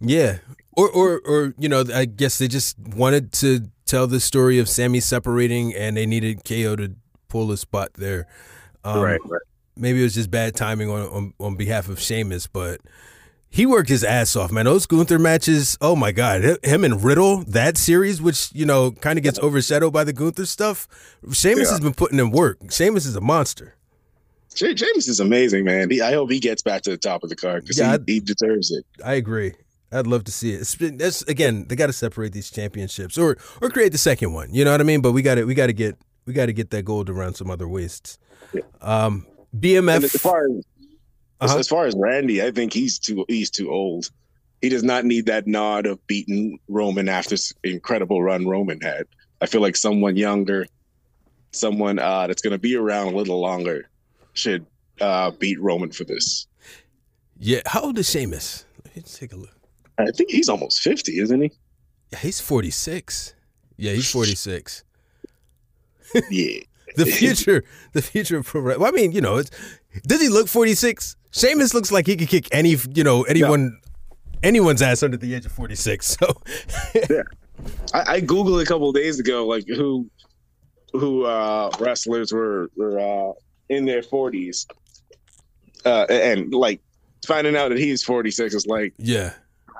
[0.00, 0.38] Yeah.
[0.76, 4.68] Or or or you know, I guess they just wanted to tell the story of
[4.68, 6.92] Sami separating and they needed KO to
[7.28, 8.26] pull a spot there.
[8.84, 9.20] Um, right.
[9.80, 12.80] Maybe it was just bad timing on, on on behalf of Sheamus, but
[13.48, 14.66] he worked his ass off, man.
[14.66, 19.18] Those Gunther matches, oh my god, him and Riddle, that series, which you know kind
[19.18, 20.86] of gets overshadowed by the Gunther stuff.
[21.32, 21.70] Sheamus Yeah.
[21.70, 22.58] has been putting in work.
[22.70, 23.74] Sheamus is a monster.
[24.54, 25.90] J- James is amazing, man.
[25.90, 28.14] He, I hope he gets back to the top of the card because Yeah, he,
[28.14, 28.84] he deserves it.
[29.04, 29.54] I agree.
[29.92, 30.60] I'd love to see it.
[30.60, 34.32] It's been, that's again, they got to separate these championships, or or create the second
[34.32, 34.52] one.
[34.54, 35.00] You know what I mean?
[35.00, 37.34] But we got to we got to get we got to get that gold around
[37.34, 38.16] some other waists.
[38.52, 38.62] Yeah.
[38.80, 39.26] Um,
[39.58, 40.04] BMF.
[40.04, 40.64] as far as,
[41.40, 41.58] Uh-huh.
[41.58, 44.10] as far as Randy, I think he's too he's too old.
[44.62, 49.06] He does not need that nod of beating Roman after this incredible run Roman had.
[49.40, 50.66] I feel like someone younger,
[51.52, 53.88] someone uh, that's going to be around a little longer,
[54.34, 54.66] should
[55.00, 56.46] uh, beat Roman for this.
[57.38, 58.66] yeah, how old is Sheamus?
[58.94, 59.56] Let's take a look.
[59.98, 61.50] I think he's almost fifty, isn't he?
[62.12, 63.34] Yeah, he's forty six.
[63.78, 64.84] Yeah, he's forty six.
[66.30, 66.58] Yeah.
[66.96, 68.60] The future, the future of pro.
[68.60, 69.50] wrestling- Well, I mean, you know, it's,
[70.06, 71.16] does he look forty six?
[71.32, 73.78] Sheamus looks like he could kick any, you know, anyone,
[74.42, 76.16] anyone's ass under the age of forty six.
[76.20, 76.26] So,
[77.94, 80.08] I, I googled a couple of days ago, like who
[80.92, 83.32] who uh, wrestlers were were uh,
[83.68, 84.66] in their forties,
[85.84, 86.80] uh, and like
[87.26, 89.32] finding out that he's forty six is like yeah.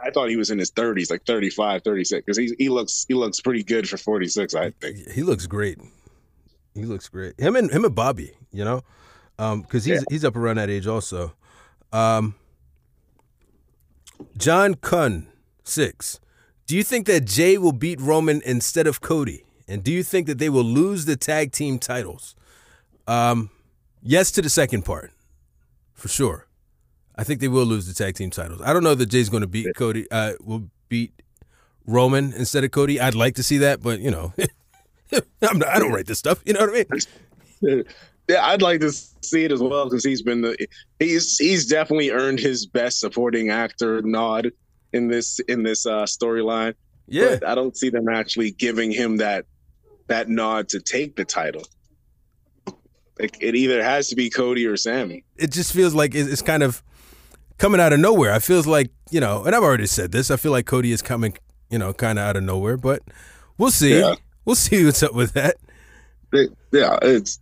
[0.03, 3.13] I thought he was in his 30s, like 35, 36, because he he looks he
[3.13, 4.55] looks pretty good for 46.
[4.55, 5.11] I think.
[5.11, 5.79] He looks great.
[6.75, 7.39] He looks great.
[7.39, 8.83] Him and him and Bobby, you know,
[9.37, 10.05] because he's Yeah.
[10.11, 11.35] he's up around that age also.
[11.93, 12.35] Um,
[14.37, 15.29] John Kunn
[15.65, 16.21] six.
[16.67, 19.45] Do you think that Jey will beat Roman instead of Cody?
[19.67, 22.35] And do you think that they will lose the tag team titles?
[23.07, 23.51] Um,
[24.03, 25.13] yes to the second part,
[25.93, 26.47] for sure.
[27.17, 28.61] I think they will lose the tag team titles.
[28.63, 30.11] I don't know that Jey's going to beat Cody.
[30.11, 31.13] Uh, will beat
[31.87, 33.01] Roman instead of Cody.
[33.01, 34.33] I'd like to see that, but you know,
[35.43, 36.43] I'm not, I don't write this stuff.
[36.45, 36.85] You know what I
[37.63, 37.85] mean?
[38.31, 40.69] Yeah, I'd like to see it as well because he's been the
[41.01, 44.53] he's he's definitely earned his best supporting actor nod
[44.93, 46.75] in this in this uh, storyline.
[47.09, 47.39] Yeah.
[47.41, 49.47] But I don't see them actually giving him that
[50.07, 51.65] that nod to take the title.
[53.19, 55.25] Like it either has to be Cody or Sami.
[55.37, 56.85] It just feels like it's kind of
[57.59, 58.33] coming out of nowhere.
[58.33, 60.31] I feels like you know, and I've already said this.
[60.31, 61.37] I feel like Cody is coming,
[61.69, 62.77] you know, kind of out of nowhere.
[62.77, 63.03] But
[63.59, 63.99] we'll see.
[63.99, 64.15] Yeah.
[64.45, 65.57] We'll see what's up with that.
[66.33, 67.41] It- yeah, it's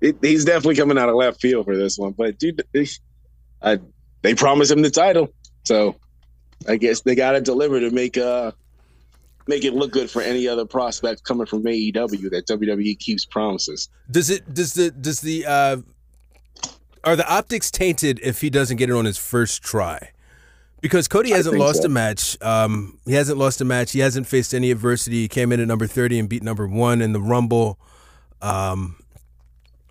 [0.00, 2.12] it, he's definitely coming out of left field for this one.
[2.12, 2.86] But dude, they,
[3.60, 3.78] I,
[4.22, 5.32] they promised him the title,
[5.64, 5.96] so
[6.68, 8.52] I guess they got to deliver to make uh
[9.48, 13.88] make it look good for any other prospect coming from AEW that WWE keeps promises.
[14.10, 14.54] Does it?
[14.54, 14.90] Does the?
[14.92, 15.44] Does the?
[15.46, 15.76] uh
[17.02, 20.10] Are the optics tainted if he doesn't get it on his first try?
[20.80, 21.86] Because Cody hasn't lost so.
[21.86, 22.40] a match.
[22.40, 23.92] Um, he hasn't lost a match.
[23.92, 25.22] He hasn't faced any adversity.
[25.22, 27.78] He came in at number thirty and beat number one in the Rumble.
[28.40, 28.96] Um,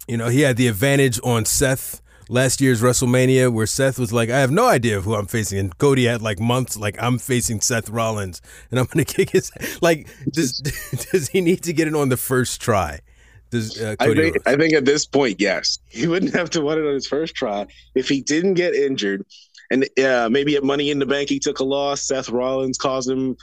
[0.08, 4.30] you know, he had the advantage on Seth last year's WrestleMania, where Seth was like,
[4.30, 7.62] "I have no idea who I'm facing," and Cody had like months, like, "I'm facing
[7.62, 10.60] Seth Rollins, and I'm going to kick his." Like, does
[11.12, 13.02] does he need to get it on the first try?
[13.50, 16.80] Does uh, I think, I think at this point, yes, he wouldn't have to win
[16.80, 19.26] it on his first try if he didn't get injured,
[19.72, 22.02] and uh, maybe at Money in the Bank he took a loss.
[22.08, 23.36] Seth Rollins caused him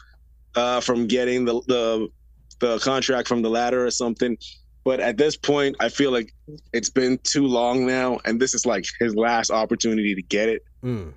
[0.55, 2.09] uh, from getting the, the
[2.61, 4.37] the contract from the ladder or something.
[4.85, 6.33] But at this point, I feel like
[6.73, 10.63] it's been too long now, and this is like his last opportunity to get it,
[10.83, 11.15] Mm.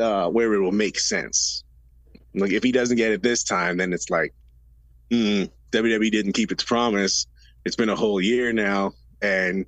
[0.00, 1.64] uh, where it will make sense.
[2.34, 4.32] Like if he doesn't get it this time, then it's like,
[5.10, 7.26] mm, WWE didn't keep its promise.
[7.64, 9.66] It's been a whole year now, and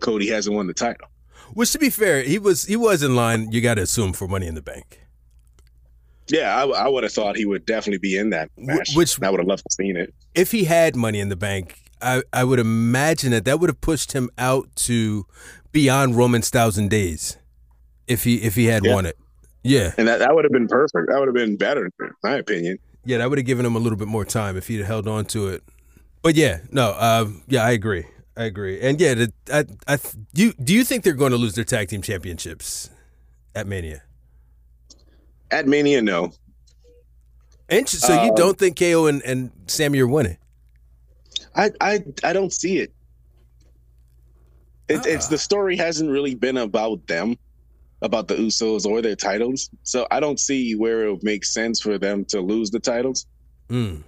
[0.00, 1.08] Cody hasn't won the title.
[1.54, 3.50] Which, to be fair, he was he was in line.
[3.52, 5.00] You got to assume for Money in the Bank.
[6.28, 8.90] Yeah, I, I would have thought he would definitely be in that match.
[8.94, 10.12] which- I would have loved to seen it.
[10.34, 13.80] If he had Money in the Bank, I I would imagine that that would have
[13.80, 15.26] pushed him out to
[15.72, 17.38] beyond Roman's thousand days.
[18.06, 18.94] If he if he had Yeah.
[18.94, 19.16] won it,
[19.62, 21.08] yeah, And that, that would have been perfect.
[21.08, 22.78] That would have been better, in my opinion.
[23.04, 25.24] yeah, that would have given him a little bit more time if he'd held on
[25.26, 25.62] to it.
[26.22, 28.04] But yeah, no, uh, yeah, I agree.
[28.38, 28.80] I agree.
[28.80, 29.98] And yeah, the, I, I,
[30.32, 32.88] you, do you think they're going to lose their tag team championships
[33.52, 34.02] at Mania?
[35.50, 36.30] At Mania, no.
[37.68, 40.38] And so you Um, don't think KO and, and Sami are winning?
[41.56, 42.92] I, I, I don't see it.
[44.88, 45.30] it It's Ah.
[45.30, 47.36] the story hasn't really been about them,
[48.02, 49.68] about the Usos or their titles.
[49.82, 53.26] So I don't see where it would make sense for them to lose the titles.
[53.68, 54.04] Mm.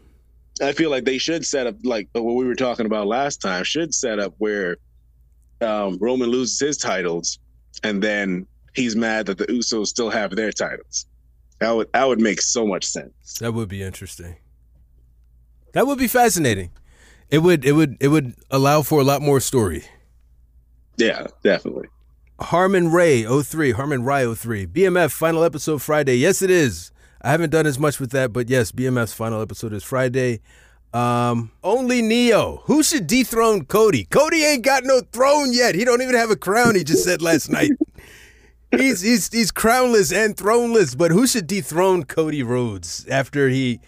[0.60, 3.64] I feel like they should set up like what we were talking about last time.
[3.64, 4.76] Should set up where
[5.60, 7.38] um, Roman loses his titles,
[7.82, 11.06] and then he's mad that the Usos still have their titles.
[11.60, 13.38] That would that would make so much sense.
[13.40, 14.36] That would be interesting.
[15.72, 16.70] That would be fascinating.
[17.30, 19.84] It would it would it would allow for a lot more story.
[20.96, 21.88] Yeah, definitely.
[22.40, 24.66] Harmon Ray 03, Harmon Ray 03.
[24.66, 26.16] BMF final episode Friday.
[26.16, 26.90] Yes, it is.
[27.22, 30.40] I haven't done as much with that, but yes, BMF's final episode is Friday.
[30.92, 32.62] Um, only Neo.
[32.64, 34.04] Who should dethrone Cody?
[34.04, 35.74] Cody ain't got no throne yet.
[35.74, 36.74] He don't even have a crown.
[36.74, 37.70] He just said last night.
[38.76, 40.96] He's he's he's crownless and throneless.
[40.96, 43.80] But who should dethrone Cody Rhodes after he,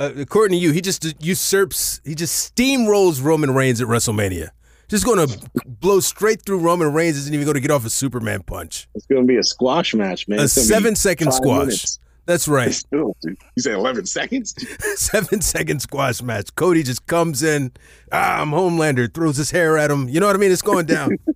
[0.00, 4.48] uh, according to you, he just usurps, he just steamrolls Roman Reigns at WrestleMania.
[4.88, 7.16] Just going to blow straight through Roman Reigns.
[7.16, 8.88] Isn't even going to get off a Superman punch.
[8.96, 10.40] It's going to be a squash match, man.
[10.40, 11.60] A It's gonna seven second squash.
[11.66, 11.98] minutes.
[12.26, 12.74] That's right.
[12.74, 13.38] Still, dude.
[13.54, 14.54] You say eleven seconds?
[15.00, 16.54] seven second squash match.
[16.56, 17.72] Cody just comes in.
[18.12, 19.12] Ah, I'm Homelander.
[19.12, 20.08] Throws his hair at him.
[20.08, 20.52] You know what I mean?
[20.52, 21.16] It's going down.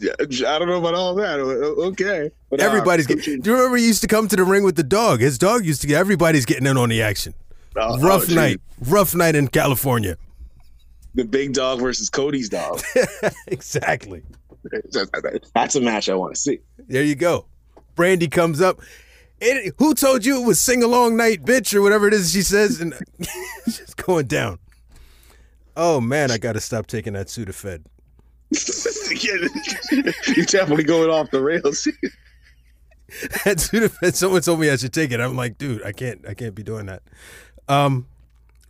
[0.00, 0.12] Yeah,
[0.54, 1.38] I don't know about all that.
[1.38, 3.42] Okay, But, uh, Everybody's Coach- getting.
[3.42, 5.20] Do you remember he used to come to the ring with the dog?
[5.20, 5.98] His dog used to get.
[5.98, 7.34] Everybody's getting in on the action.
[7.76, 8.60] Oh, Rough oh, night.
[8.80, 10.16] Rough night in California.
[11.14, 12.80] The big dog versus Cody's dog.
[13.48, 14.22] exactly.
[15.52, 16.60] That's a match I want to see.
[16.88, 17.44] There you go.
[17.94, 18.80] Brandi comes up.
[19.40, 22.42] It, who told you it was sing along night, bitch, or whatever it is she
[22.42, 22.94] says, and
[23.64, 24.58] just going down.
[25.76, 27.84] Oh man, I got to stop taking that Sudafed.
[30.36, 31.84] You're definitely going off the rails.
[33.44, 34.14] that Sudafed.
[34.14, 35.20] Someone told me I should take it.
[35.20, 36.26] I'm like, dude, I can't.
[36.28, 37.02] I can't be doing that.
[37.68, 38.06] Um,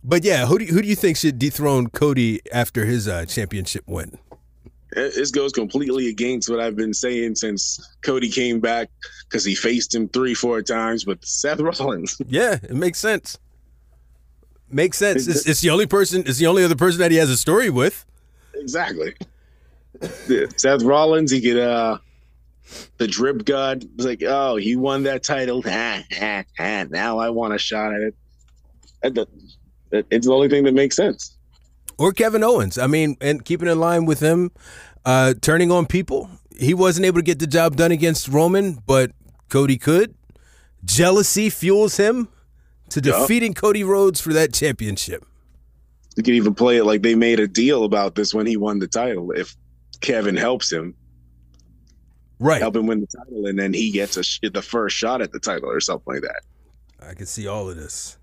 [0.03, 3.25] but yeah, who do you, who do you think should dethrone Cody after his uh,
[3.25, 4.17] championship win?
[4.93, 8.89] This goes completely against what I've been saying since Cody came back
[9.27, 11.05] because he faced him three, four times.
[11.05, 13.37] But Seth Rollins, Yeah, it makes sense.
[14.69, 15.27] Makes sense.
[15.27, 16.23] It's, it's the only person.
[16.25, 18.05] It's the only other person that he has a story with.
[18.55, 19.13] exactly.
[20.27, 21.97] Yeah, Seth Rollins, he could uh
[22.97, 25.61] the drip god was like, oh, he won that title.
[25.65, 28.15] Now I want a shot at it.
[29.03, 29.27] The-
[29.91, 31.37] it- It's the only thing that makes sense.
[31.97, 32.77] Or Kevin Owens.
[32.77, 34.51] I mean, and keeping in line with him,
[35.05, 36.29] uh, turning on people.
[36.57, 39.11] He wasn't able to get the job done against Roman, but
[39.49, 40.15] Cody could.
[40.83, 42.27] Jealousy fuels him
[42.89, 43.21] to Yup.
[43.21, 45.25] defeating Cody Rhodes for that championship.
[46.17, 48.79] You could even play it like they made a deal about this when he won
[48.79, 49.31] the title.
[49.31, 49.55] If
[50.01, 50.93] Kevin helps him,
[52.39, 52.61] Right.
[52.61, 55.31] help him win the title, and then he gets a sh- the first shot at
[55.31, 56.41] the title or something like that.
[56.99, 58.17] I can see all of this.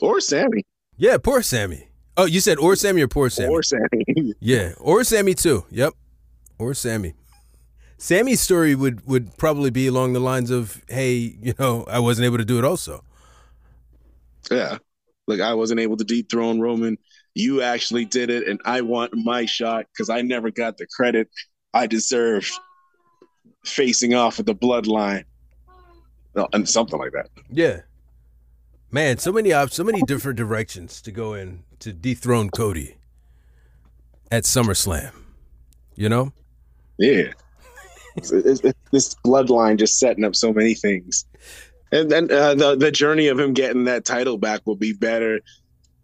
[0.00, 0.64] Or Sami.
[0.96, 1.88] Yeah, poor Sami.
[2.16, 3.48] Oh, you said or Sami or poor Sami?
[3.48, 4.34] Or Sami.
[4.40, 5.64] Yeah, or Sami too.
[5.70, 5.94] Yep,
[6.58, 7.14] or Sami.
[7.96, 12.26] Sami's story would would probably be along the lines of, "Hey, you know, I wasn't
[12.26, 13.04] able to do it." Also,
[14.50, 14.78] yeah.
[15.28, 16.98] Like I wasn't able to dethrone Roman.
[17.34, 21.30] You actually did it, and I want my shot because I never got the credit
[21.72, 22.50] I deserved
[23.64, 25.24] facing off with the bloodline.
[26.34, 27.28] No, and something like that.
[27.50, 27.80] yeah,
[28.92, 32.96] man, so many op- so many different directions to go in to dethrone Cody
[34.30, 35.12] at SummerSlam.
[35.96, 36.32] You know,
[36.98, 37.32] Yeah.
[38.16, 41.24] It's- it's- it's this bloodline just setting up so many things.
[41.90, 45.40] And then uh, the the journey of him getting that title back will be better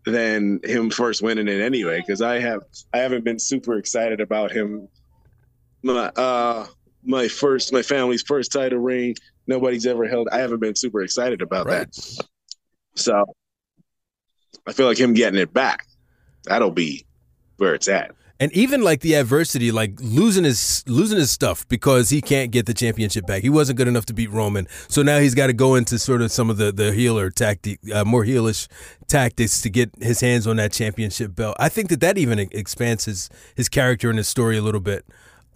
[0.06, 1.98] than him first winning it anyway.
[2.04, 2.62] Because I have
[2.94, 4.88] I haven't been super excited about him.
[5.82, 6.66] My uh
[7.04, 9.14] my first my family's first title reign.
[9.46, 10.28] Nobody's ever held.
[10.32, 11.90] I haven't been super excited about Right.
[11.92, 12.26] that.
[12.98, 13.24] So
[14.66, 15.86] I feel like him getting it back.
[16.44, 17.04] That'll be
[17.56, 18.12] where it's at.
[18.40, 22.66] and even like the adversity, like losing his losing his stuff because he can't get
[22.66, 23.42] the championship back.
[23.42, 26.22] He wasn't good enough to beat Roman, so now he's got to go into sort
[26.22, 28.68] of some of the the healer tactic, uh, more heelish
[29.08, 31.56] tactics to get his hands on that championship belt.
[31.58, 35.04] I think that that even expands his his character and his story a little bit.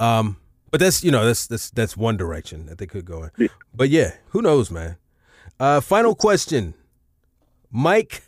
[0.01, 0.39] Um,
[0.73, 3.49] but that's you know that's that's that's one direction that they could go in.
[3.73, 4.97] But yeah, who knows, man.
[5.61, 6.75] Uh, final question,
[7.73, 8.25] Mike.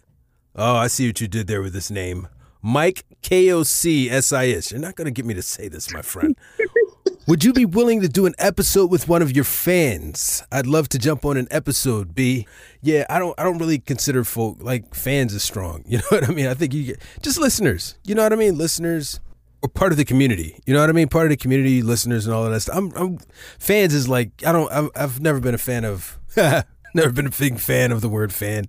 [0.56, 2.28] Oh, I see what you did there with this name.
[2.62, 4.70] Mike KOCSIS.
[4.70, 6.34] You're not going to get me to say this, my friend.
[7.26, 10.42] Would you be willing to do an episode with one of your fans?
[10.50, 12.46] I'd love to jump on an episode, B.
[12.82, 15.84] Yeah, I don't I don't really consider folk like fans as strong.
[15.88, 16.46] You know what I mean?
[16.46, 17.96] I think you get just listeners.
[18.04, 18.58] You know what I mean?
[18.58, 19.20] Listeners
[19.62, 20.58] or part of the community.
[20.66, 21.08] You know what I mean?
[21.08, 22.76] Part of the community, listeners and all of that stuff.
[22.76, 23.18] I'm, I'm
[23.58, 26.18] fans is like I don't I've, I've never been a fan of
[27.02, 28.66] never been a big fan of the word fan.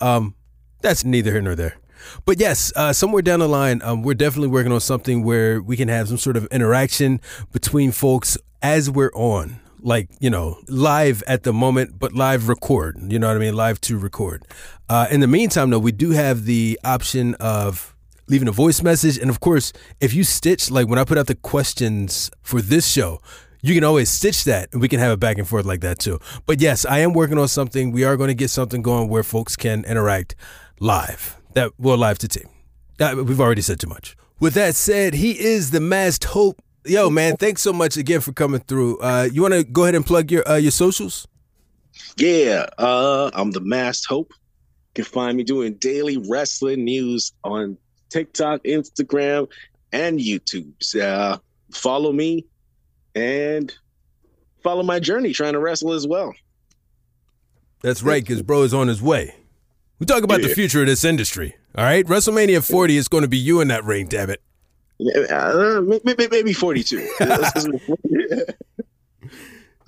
[0.00, 0.34] Um
[0.80, 1.76] that's neither here nor there.
[2.24, 5.76] But yes, uh, somewhere down the line, um, we're definitely working on something where we
[5.76, 7.20] can have some sort of interaction
[7.52, 12.96] between folks as we're on, like you know, live at the moment, but live record.
[13.10, 13.56] You know what I mean?
[13.56, 14.44] Live to record.
[14.88, 17.94] Uh, in the meantime, though, we do have the option of
[18.28, 21.26] leaving a voice message, and of course, if you stitch, like when I put out
[21.26, 23.20] the questions for this show.
[23.66, 25.98] You can always stitch that and we can have it back and forth like that
[25.98, 26.20] too.
[26.46, 27.90] But yes, I am working on something.
[27.90, 30.36] We are going to get something going where folks can interact
[30.78, 31.36] live.
[31.54, 32.48] That well, live to team.
[33.00, 34.16] Uh, we've already said too much.
[34.38, 36.62] With that said, he is the masked hope.
[36.84, 38.98] Yo, man, thanks so much again for coming through.
[38.98, 41.26] Uh, you want to go ahead and plug your uh, your socials?
[42.16, 44.30] Yeah, uh, I'm the Masked Hope.
[44.94, 47.76] You can find me doing daily wrestling news on
[48.10, 49.48] TikTok, Instagram,
[49.92, 50.72] and YouTube.
[50.94, 51.38] Uh,
[51.72, 52.44] follow me
[53.16, 53.74] and
[54.62, 56.34] follow my journey trying to wrestle as well.
[57.82, 59.34] That's right, because bro is on his way.
[59.98, 61.56] We talk about the future of this industry.
[61.74, 64.06] All right, WrestleMania 40 is going to be you in that ring.
[64.06, 64.42] Damn it.
[65.30, 67.08] Uh, maybe, maybe 42.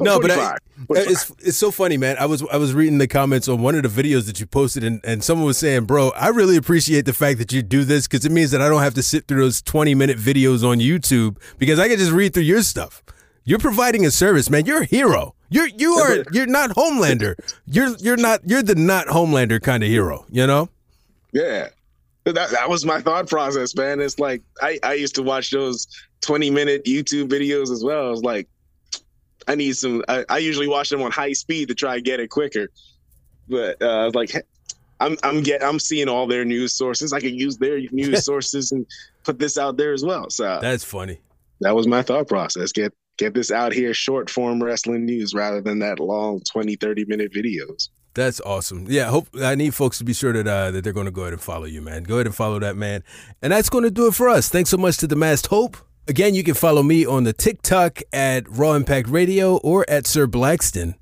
[0.01, 0.57] No, but I,
[0.91, 2.17] it's it's so funny, man.
[2.19, 4.85] I was I was reading the comments on one of the videos that you posted,
[4.85, 8.07] and, and someone was saying, "Bro, I really appreciate the fact that you do this
[8.07, 10.79] because it means that I don't have to sit through those twenty minute videos on
[10.79, 13.03] YouTube because I can just read through your stuff.
[13.49, 14.67] You're providing a service, man.
[14.67, 15.35] You're a hero.
[15.49, 17.35] You're you are you're not Homelander.
[17.67, 20.27] You're you're not you're the not Homelander kind of hero.
[20.31, 20.69] You know?
[21.33, 21.69] Yeah.
[22.25, 24.03] That, that was my thought process, man.
[24.03, 25.89] It's like I, I used to watch those
[26.21, 28.09] 20 minute YouTube videos as well.
[28.09, 28.49] I was like,
[29.47, 32.21] I need some I, I usually watch them on high speed to try and get
[32.21, 32.69] it quicker.
[33.49, 34.33] But uh, I was like
[35.01, 37.15] I'm I'm get I'm seeing all their news sources.
[37.15, 38.85] I can use their news sources and
[39.25, 40.29] put this out there as well.
[40.29, 41.19] So That's funny.
[41.63, 42.73] that was my thought process.
[42.73, 47.05] Get get this out here short form wrestling news rather than that long 20, 30
[47.05, 47.89] minute videos.
[48.15, 48.87] That's awesome.
[48.89, 51.23] Yeah, hope I need folks to be sure that uh, that they're going to go
[51.23, 52.03] ahead and follow you, man.
[52.05, 53.05] Go ahead and follow that man,
[53.43, 54.49] and that's going to do it for us.
[54.49, 55.77] Thanks so much to the Masked Hope.
[56.09, 60.27] Again, you can follow me on the TikTok at Raw Impact Radio or at Sir
[60.27, 60.95] Blackston.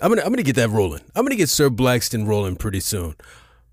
[0.00, 1.00] I'm gonna I'm gonna get that rolling.
[1.14, 3.14] I'm gonna get Sir Blackston rolling pretty soon.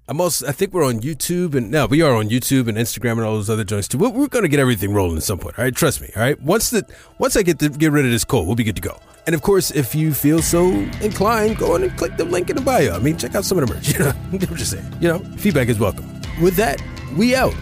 [0.10, 3.12] I'm also I think we're on YouTube and no, we are on YouTube and Instagram
[3.12, 4.00] and all those other joints too.
[4.00, 5.60] We're, we're gonna get everything rolling at some point.
[5.60, 6.10] All right, trust me.
[6.16, 6.84] All right, once the
[7.20, 9.00] once I get to get rid of this cold, we'll be good to go.
[9.28, 12.56] And of course, if you feel so inclined, go on and click the link in
[12.56, 12.96] the bio.
[12.96, 13.94] I mean, check out some of the merch.
[14.00, 14.96] You know, I'm just saying.
[15.00, 16.08] You know, feedback is welcome.
[16.42, 16.82] With that,
[17.16, 17.54] we out.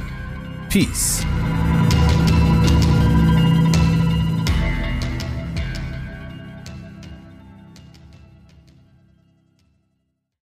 [0.69, 1.25] Peace.